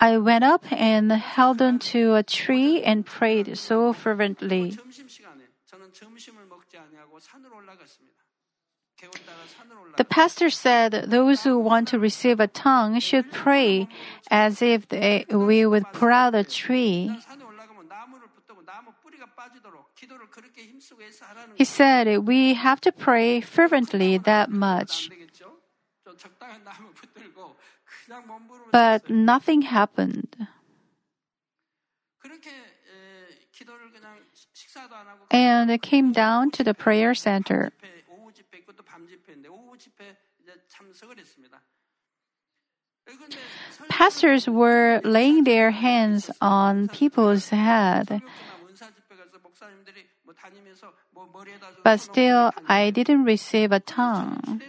I 0.00 0.18
went 0.18 0.44
up 0.44 0.64
and 0.70 1.12
held 1.12 1.62
on 1.62 1.78
to 1.90 2.14
a 2.14 2.22
tree 2.22 2.82
and 2.82 3.06
prayed 3.06 3.56
so 3.58 3.92
fervently. 3.92 4.76
The 9.96 10.04
pastor 10.04 10.50
said 10.50 10.92
those 11.08 11.44
who 11.44 11.58
want 11.58 11.88
to 11.88 11.98
receive 11.98 12.40
a 12.40 12.46
tongue 12.46 12.98
should 13.00 13.30
pray 13.30 13.88
as 14.30 14.62
if 14.62 14.88
they, 14.88 15.26
we 15.30 15.66
would 15.66 15.84
pull 15.92 16.08
out 16.08 16.34
a 16.34 16.44
tree. 16.44 17.12
He 21.54 21.64
said, 21.64 22.26
We 22.26 22.54
have 22.54 22.80
to 22.82 22.92
pray 22.92 23.40
fervently 23.40 24.18
that 24.18 24.50
much. 24.50 25.10
But 28.72 29.10
nothing 29.10 29.62
happened. 29.62 30.36
And 35.30 35.72
I 35.72 35.78
came 35.78 36.12
down 36.12 36.50
to 36.52 36.64
the 36.64 36.74
prayer 36.74 37.14
center. 37.14 37.72
Pastors 43.88 44.48
were 44.48 45.00
laying 45.04 45.44
their 45.44 45.70
hands 45.70 46.30
on 46.40 46.88
people's 46.88 47.48
head. 47.50 48.22
But 51.82 52.00
still, 52.00 52.52
I 52.68 52.90
didn't 52.90 53.24
receive 53.24 53.72
a 53.72 53.80
tongue. 53.80 54.62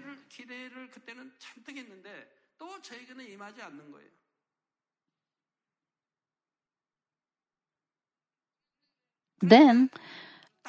Then 9.42 9.90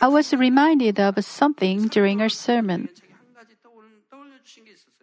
I 0.01 0.09
was 0.09 0.33
reminded 0.33 1.01
of 1.01 1.25
something 1.25 1.89
during 1.89 2.21
a 2.21 2.31
sermon. 2.31 2.89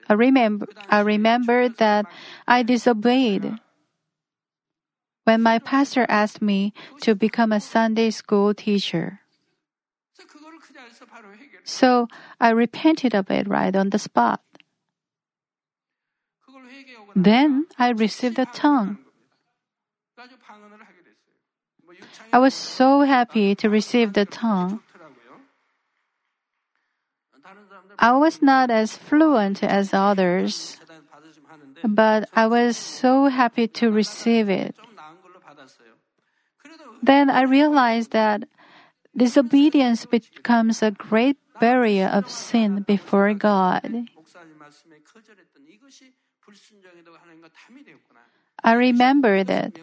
I 0.07 0.13
remember, 0.13 0.67
I 0.89 0.99
remember 0.99 1.69
that 1.69 2.05
I 2.47 2.63
disobeyed. 2.63 3.57
When 5.23 5.41
my 5.41 5.57
pastor 5.57 6.05
asked 6.07 6.41
me 6.41 6.73
to 7.01 7.15
become 7.15 7.51
a 7.51 7.59
Sunday 7.59 8.11
school 8.11 8.53
teacher, 8.53 9.21
so 11.65 12.07
I 12.39 12.51
repented 12.51 13.15
of 13.15 13.29
it 13.29 13.47
right 13.47 13.75
on 13.75 13.89
the 13.89 13.99
spot. 13.99 14.41
Then 17.15 17.65
I 17.77 17.89
received 17.89 18.37
the 18.37 18.45
tongue. 18.45 18.99
I 22.31 22.37
was 22.37 22.53
so 22.53 23.01
happy 23.01 23.55
to 23.55 23.69
receive 23.69 24.13
the 24.13 24.25
tongue. 24.25 24.81
I 27.97 28.11
was 28.11 28.41
not 28.41 28.69
as 28.69 28.97
fluent 28.97 29.63
as 29.63 29.93
others, 29.93 30.77
but 31.83 32.29
I 32.35 32.47
was 32.47 32.77
so 32.77 33.27
happy 33.27 33.67
to 33.79 33.89
receive 33.89 34.49
it. 34.49 34.75
Then 37.01 37.29
I 37.29 37.43
realized 37.43 38.11
that 38.11 38.43
disobedience 39.15 40.05
becomes 40.05 40.83
a 40.83 40.91
great 40.91 41.37
barrier 41.59 42.07
of 42.07 42.29
sin 42.29 42.83
before 42.87 43.33
God. 43.33 44.07
I 48.63 48.73
remember 48.73 49.43
that. 49.43 49.79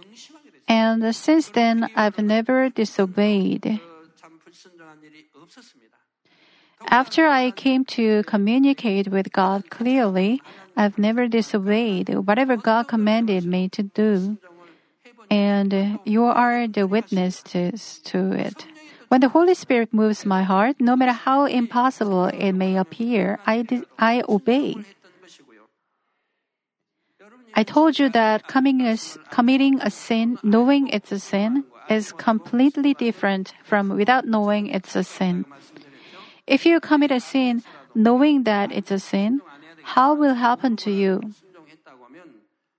And 0.68 1.14
since 1.14 1.48
then, 1.50 1.88
I've 1.94 2.18
never 2.18 2.68
disobeyed. 2.70 3.80
After 6.88 7.26
I 7.26 7.50
came 7.52 7.84
to 7.96 8.22
communicate 8.24 9.08
with 9.08 9.32
God 9.32 9.70
clearly, 9.70 10.42
I've 10.76 10.98
never 10.98 11.28
disobeyed 11.28 12.08
whatever 12.26 12.56
God 12.56 12.88
commanded 12.88 13.44
me 13.44 13.68
to 13.70 13.82
do. 13.82 14.38
And 15.30 16.00
you 16.04 16.24
are 16.24 16.66
the 16.66 16.86
witnesses 16.86 18.00
to 18.04 18.32
it. 18.32 18.66
When 19.12 19.20
the 19.20 19.28
Holy 19.28 19.52
Spirit 19.52 19.92
moves 19.92 20.24
my 20.24 20.42
heart, 20.42 20.80
no 20.80 20.96
matter 20.96 21.12
how 21.12 21.44
impossible 21.44 22.32
it 22.32 22.52
may 22.52 22.78
appear, 22.78 23.38
I, 23.46 23.84
I 23.98 24.22
obey. 24.26 24.76
I 27.52 27.62
told 27.62 27.98
you 27.98 28.08
that 28.08 28.40
a, 28.40 28.44
committing 29.28 29.80
a 29.82 29.90
sin, 29.90 30.38
knowing 30.42 30.88
it's 30.88 31.12
a 31.12 31.18
sin, 31.18 31.64
is 31.90 32.12
completely 32.12 32.94
different 32.94 33.52
from 33.62 33.90
without 33.90 34.24
knowing 34.24 34.68
it's 34.68 34.96
a 34.96 35.04
sin. 35.04 35.44
If 36.46 36.64
you 36.64 36.80
commit 36.80 37.10
a 37.10 37.20
sin 37.20 37.64
knowing 37.94 38.44
that 38.44 38.72
it's 38.72 38.90
a 38.90 38.98
sin, 38.98 39.42
how 39.82 40.14
will 40.14 40.40
happen 40.40 40.74
to 40.88 40.90
you? 40.90 41.20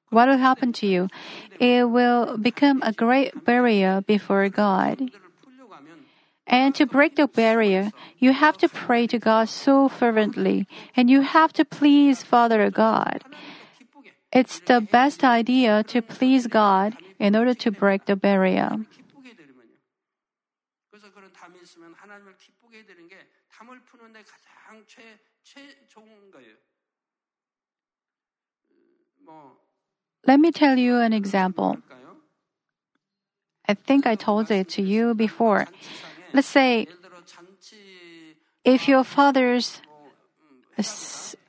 What 0.10 0.30
will 0.30 0.42
happen 0.42 0.74
to 0.82 0.88
you? 0.88 1.10
It 1.60 1.92
will 1.92 2.38
become 2.38 2.82
a 2.82 2.92
great 2.92 3.46
barrier 3.46 4.02
before 4.02 4.50
God. 4.50 5.12
And 6.46 6.76
to 6.76 6.86
break 6.86 7.16
the 7.16 7.28
barrier, 7.28 7.92
you 8.20 8.34
have 8.34 8.58
to 8.58 8.68
pray 8.68 9.08
to 9.08 9.18
God 9.18 9.48
so 9.50 9.88
fervently, 9.88 10.68
and 10.96 11.10
you 11.10 11.22
have 11.22 11.54
to 11.54 11.64
please 11.64 12.22
Father 12.24 12.70
God. 12.70 13.24
It's 14.32 14.60
the 14.60 14.82
best 14.82 15.24
idea 15.24 15.84
to 15.84 16.02
please 16.02 16.48
God 16.48 16.98
in 17.20 17.36
order 17.36 17.54
to 17.54 17.72
break 17.72 18.06
the 18.06 18.16
barrier. 18.16 18.86
Let 30.26 30.40
me 30.40 30.52
tell 30.52 30.78
you 30.78 30.98
an 30.98 31.14
example. 31.14 31.78
I 33.68 33.74
think 33.76 34.06
I 34.06 34.16
told 34.16 34.52
it 34.52 34.68
to 34.70 34.82
you 34.82 35.14
before. 35.14 35.68
Let's 36.34 36.48
say 36.48 36.88
if 38.66 38.88
your 38.88 39.04
father's 39.04 39.82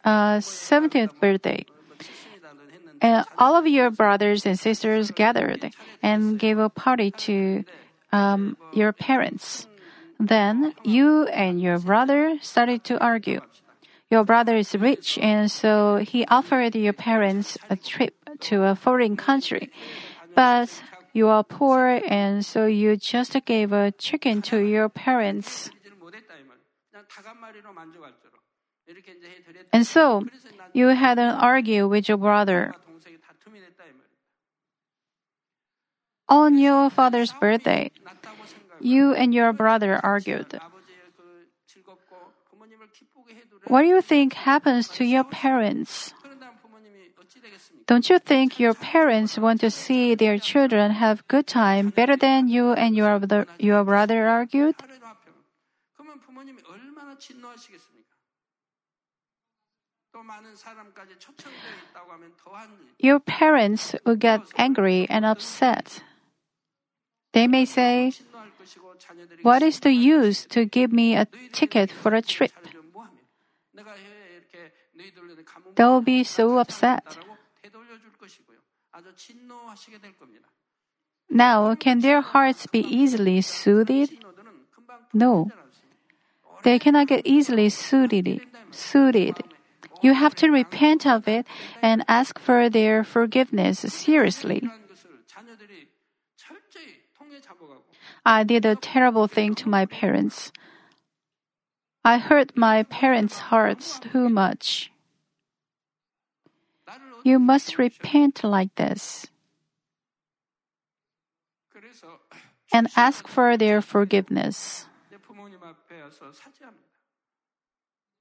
uh, 0.04 0.38
70th 0.38 1.18
birthday, 1.20 1.64
and 3.00 3.24
all 3.38 3.56
of 3.56 3.66
your 3.66 3.90
brothers 3.90 4.46
and 4.46 4.58
sisters 4.58 5.10
gathered 5.10 5.72
and 6.02 6.38
gave 6.38 6.58
a 6.58 6.68
party 6.68 7.10
to 7.10 7.64
um, 8.12 8.56
your 8.72 8.92
parents. 8.92 9.66
Then 10.18 10.74
you 10.84 11.24
and 11.28 11.60
your 11.60 11.78
brother 11.78 12.38
started 12.40 12.84
to 12.84 12.98
argue. 13.02 13.40
Your 14.10 14.24
brother 14.24 14.56
is 14.56 14.74
rich, 14.74 15.18
and 15.18 15.50
so 15.50 15.96
he 15.96 16.24
offered 16.26 16.74
your 16.74 16.92
parents 16.92 17.58
a 17.68 17.76
trip 17.76 18.14
to 18.48 18.62
a 18.62 18.74
foreign 18.76 19.16
country. 19.16 19.70
But 20.34 20.70
you 21.14 21.28
are 21.28 21.44
poor, 21.44 22.02
and 22.10 22.44
so 22.44 22.66
you 22.66 22.96
just 22.96 23.38
gave 23.46 23.70
a 23.72 23.92
chicken 23.92 24.42
to 24.50 24.58
your 24.58 24.88
parents. 24.88 25.70
And 29.72 29.86
so 29.86 30.26
you 30.72 30.88
had 30.88 31.18
an 31.18 31.38
argument 31.38 31.90
with 31.90 32.08
your 32.08 32.18
brother. 32.18 32.74
On 36.28 36.58
your 36.58 36.90
father's 36.90 37.32
birthday, 37.32 37.92
you 38.80 39.14
and 39.14 39.32
your 39.32 39.52
brother 39.52 40.00
argued. 40.02 40.58
What 43.68 43.82
do 43.82 43.88
you 43.88 44.02
think 44.02 44.34
happens 44.34 44.88
to 44.98 45.04
your 45.04 45.22
parents? 45.22 46.12
Don't 47.86 48.08
you 48.08 48.18
think 48.18 48.58
your 48.58 48.72
parents 48.72 49.36
want 49.38 49.60
to 49.60 49.70
see 49.70 50.14
their 50.14 50.38
children 50.38 50.92
have 50.92 51.26
good 51.28 51.46
time 51.46 51.90
better 51.90 52.16
than 52.16 52.48
you 52.48 52.72
and 52.72 52.96
your, 52.96 53.18
brother, 53.18 53.46
your 53.58 53.84
brother 53.84 54.26
argued? 54.26 54.76
Your 62.98 63.20
parents 63.20 63.94
will 64.06 64.16
get 64.16 64.40
angry 64.56 65.06
and 65.10 65.26
upset. 65.26 66.02
They 67.34 67.46
may 67.46 67.64
say, 67.66 68.12
What 69.42 69.62
is 69.62 69.80
the 69.80 69.92
use 69.92 70.46
to 70.46 70.64
give 70.64 70.92
me 70.92 71.16
a 71.16 71.26
ticket 71.52 71.90
for 71.90 72.14
a 72.14 72.22
trip? 72.22 72.52
They'll 75.74 76.00
be 76.00 76.24
so 76.24 76.58
upset. 76.58 77.18
Now, 81.30 81.74
can 81.74 82.00
their 82.00 82.20
hearts 82.20 82.66
be 82.66 82.80
easily 82.80 83.40
soothed? 83.40 84.24
No. 85.12 85.50
They 86.62 86.78
cannot 86.78 87.08
get 87.08 87.26
easily 87.26 87.68
soothed. 87.68 88.40
soothed. 88.70 89.42
You 90.02 90.14
have 90.14 90.34
to 90.36 90.50
repent 90.50 91.06
of 91.06 91.26
it 91.28 91.46
and 91.80 92.04
ask 92.08 92.38
for 92.38 92.68
their 92.68 93.04
forgiveness 93.04 93.80
seriously. 93.80 94.68
I 98.26 98.44
did 98.44 98.64
a 98.64 98.76
terrible 98.76 99.26
thing 99.28 99.54
to 99.56 99.68
my 99.68 99.86
parents. 99.86 100.52
I 102.04 102.18
hurt 102.18 102.56
my 102.56 102.82
parents' 102.84 103.48
hearts 103.48 103.98
too 103.98 104.28
much. 104.28 104.90
You 107.24 107.38
must 107.38 107.78
repent 107.78 108.44
like 108.44 108.74
this 108.76 109.26
and 112.70 112.86
ask 112.96 113.26
for 113.26 113.56
their 113.56 113.80
forgiveness. 113.80 114.84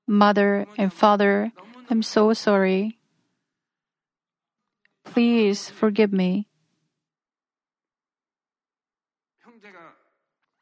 Mother 0.08 0.66
and 0.78 0.94
father, 0.94 1.52
I'm 1.90 2.02
so 2.02 2.32
sorry. 2.32 2.98
Please 5.04 5.70
forgive 5.70 6.14
me. 6.14 6.48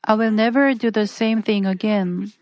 I 0.04 0.16
will 0.16 0.32
never 0.32 0.74
do 0.74 0.90
the 0.90 1.06
same 1.06 1.44
thing 1.44 1.68
again. 1.68 2.34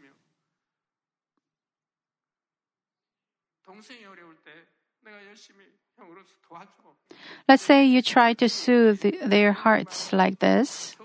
Let's 7.49 7.65
say 7.65 7.83
you 7.83 8.03
try 8.03 8.33
to 8.33 8.47
soothe 8.47 9.01
their 9.25 9.53
hearts 9.53 10.13
like 10.13 10.37
this. 10.37 10.95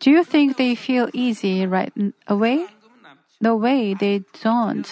Do 0.00 0.10
you 0.10 0.22
think 0.22 0.58
they 0.58 0.74
feel 0.74 1.08
easy 1.14 1.64
right 1.64 1.94
away? 2.28 2.66
No 3.40 3.56
way, 3.56 3.94
they 3.94 4.24
don't. 4.42 4.84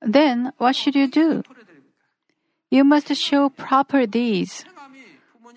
Then 0.00 0.52
what 0.56 0.76
should 0.76 0.96
you 0.96 1.06
do? 1.06 1.42
You 2.70 2.84
must 2.84 3.14
show 3.14 3.50
proper 3.50 4.06
deeds. 4.06 4.64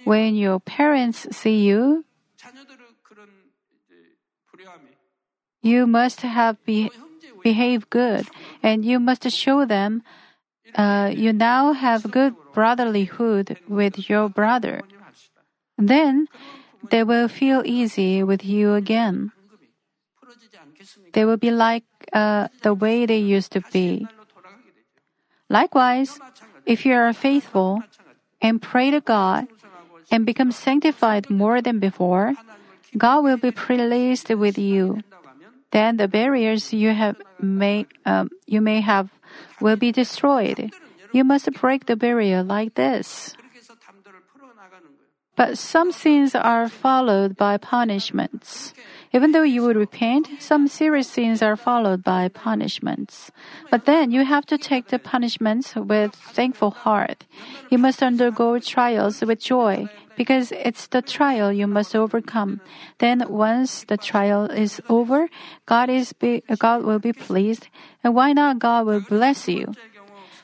When 0.03 0.35
your 0.35 0.59
parents 0.59 1.27
see 1.31 1.63
you, 1.63 2.03
you 5.61 5.87
must 5.87 6.21
have 6.21 6.63
be, 6.65 6.91
behave 7.43 7.89
good, 7.89 8.27
and 8.61 8.83
you 8.83 8.99
must 8.99 9.29
show 9.31 9.65
them 9.65 10.03
uh, 10.75 11.11
you 11.13 11.31
now 11.31 11.73
have 11.73 12.11
good 12.11 12.35
brotherlyhood 12.53 13.57
with 13.67 14.09
your 14.09 14.29
brother. 14.29 14.81
Then 15.77 16.27
they 16.89 17.03
will 17.03 17.27
feel 17.27 17.63
easy 17.65 18.23
with 18.23 18.43
you 18.43 18.73
again. 18.73 19.31
They 21.13 21.25
will 21.25 21.37
be 21.37 21.51
like 21.51 21.85
uh, 22.13 22.47
the 22.63 22.73
way 22.73 23.05
they 23.05 23.17
used 23.17 23.51
to 23.53 23.61
be. 23.71 24.07
Likewise, 25.49 26.19
if 26.65 26.85
you 26.85 26.93
are 26.93 27.13
faithful 27.13 27.81
and 28.41 28.61
pray 28.61 28.91
to 28.91 29.01
God 29.01 29.47
and 30.11 30.25
become 30.25 30.51
sanctified 30.51 31.29
more 31.29 31.61
than 31.61 31.79
before, 31.79 32.35
God 32.97 33.23
will 33.23 33.37
be 33.37 33.51
pleased 33.51 34.29
with 34.29 34.57
you 34.57 35.01
then 35.71 35.97
the 35.97 36.07
barriers 36.07 36.73
you 36.73 36.93
have 36.93 37.17
may 37.39 37.85
um, 38.05 38.29
you 38.45 38.61
may 38.61 38.81
have 38.81 39.09
will 39.59 39.75
be 39.75 39.91
destroyed. 39.91 40.71
You 41.11 41.23
must 41.23 41.51
break 41.53 41.85
the 41.85 41.95
barrier 41.95 42.43
like 42.43 42.75
this. 42.75 43.35
But 45.35 45.57
some 45.59 45.91
sins 45.91 46.33
are 46.33 46.67
followed 46.67 47.37
by 47.37 47.57
punishments. 47.57 48.73
Even 49.13 49.31
though 49.33 49.43
you 49.45 49.61
would 49.61 49.75
repent, 49.75 50.27
some 50.39 50.67
serious 50.67 51.07
sins 51.07 51.43
are 51.43 51.55
followed 51.55 52.03
by 52.03 52.27
punishments. 52.27 53.31
But 53.69 53.85
then 53.85 54.09
you 54.09 54.25
have 54.25 54.47
to 54.47 54.57
take 54.57 54.87
the 54.87 54.97
punishments 54.97 55.75
with 55.75 56.13
thankful 56.15 56.71
heart. 56.71 57.25
You 57.69 57.77
must 57.77 58.01
undergo 58.01 58.57
trials 58.57 59.21
with 59.21 59.39
joy 59.39 59.89
because 60.17 60.51
it's 60.51 60.87
the 60.87 61.01
trial 61.01 61.53
you 61.53 61.67
must 61.67 61.95
overcome. 61.95 62.59
Then 62.97 63.23
once 63.29 63.85
the 63.85 63.95
trial 63.95 64.45
is 64.45 64.81
over, 64.89 65.29
God 65.65 65.89
is 65.89 66.11
be, 66.11 66.43
God 66.57 66.83
will 66.83 66.99
be 66.99 67.13
pleased, 67.13 67.69
and 68.03 68.13
why 68.13 68.33
not 68.33 68.59
God 68.59 68.85
will 68.85 69.01
bless 69.01 69.47
you. 69.47 69.73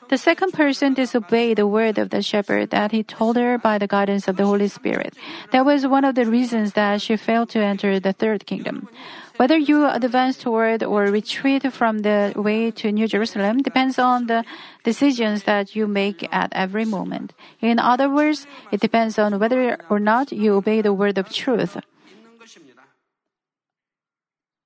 The 0.08 0.18
second 0.18 0.52
person 0.52 0.94
disobeyed 0.94 1.56
the 1.56 1.66
word 1.66 1.98
of 1.98 2.10
the 2.10 2.22
shepherd 2.22 2.70
that 2.70 2.92
he 2.92 3.02
told 3.02 3.36
her 3.36 3.58
by 3.58 3.78
the 3.78 3.88
guidance 3.88 4.28
of 4.28 4.36
the 4.36 4.44
Holy 4.44 4.68
Spirit. 4.68 5.14
That 5.50 5.64
was 5.64 5.86
one 5.86 6.04
of 6.04 6.14
the 6.14 6.26
reasons 6.26 6.74
that 6.74 7.00
she 7.00 7.16
failed 7.16 7.48
to 7.50 7.60
enter 7.60 7.98
the 7.98 8.12
third 8.12 8.46
kingdom. 8.46 8.88
Whether 9.36 9.58
you 9.58 9.86
advance 9.88 10.38
toward 10.38 10.84
or 10.84 11.06
retreat 11.06 11.72
from 11.72 12.00
the 12.00 12.32
way 12.36 12.70
to 12.70 12.92
New 12.92 13.08
Jerusalem 13.08 13.62
depends 13.62 13.98
on 13.98 14.26
the 14.26 14.44
decisions 14.84 15.42
that 15.44 15.74
you 15.74 15.88
make 15.88 16.28
at 16.32 16.52
every 16.52 16.84
moment. 16.84 17.34
In 17.60 17.78
other 17.78 18.08
words, 18.08 18.46
it 18.70 18.80
depends 18.80 19.18
on 19.18 19.38
whether 19.40 19.76
or 19.90 19.98
not 19.98 20.30
you 20.30 20.54
obey 20.54 20.82
the 20.82 20.92
word 20.92 21.18
of 21.18 21.30
truth. 21.30 21.76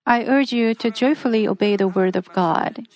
I 0.07 0.25
urge 0.25 0.53
you 0.53 0.75
to 0.75 0.91
joyfully 0.91 1.49
obey 1.49 1.77
the 1.77 1.89
word 1.89 2.17
of 2.17 2.33
God. 2.33 2.87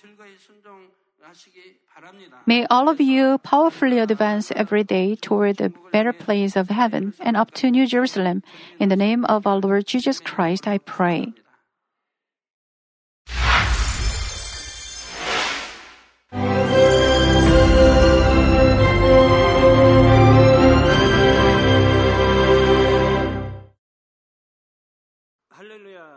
May 2.45 2.65
all 2.69 2.89
of 2.89 2.99
you 2.99 3.37
powerfully 3.39 3.99
advance 3.99 4.51
every 4.51 4.83
day 4.83 5.15
toward 5.15 5.57
the 5.57 5.73
better 5.91 6.13
place 6.13 6.55
of 6.55 6.69
heaven 6.69 7.13
and 7.19 7.37
up 7.37 7.51
to 7.61 7.71
New 7.71 7.87
Jerusalem. 7.87 8.43
In 8.79 8.89
the 8.89 8.95
name 8.95 9.25
of 9.25 9.47
our 9.47 9.57
Lord 9.57 9.87
Jesus 9.87 10.19
Christ, 10.19 10.67
I 10.67 10.77
pray. 10.77 11.33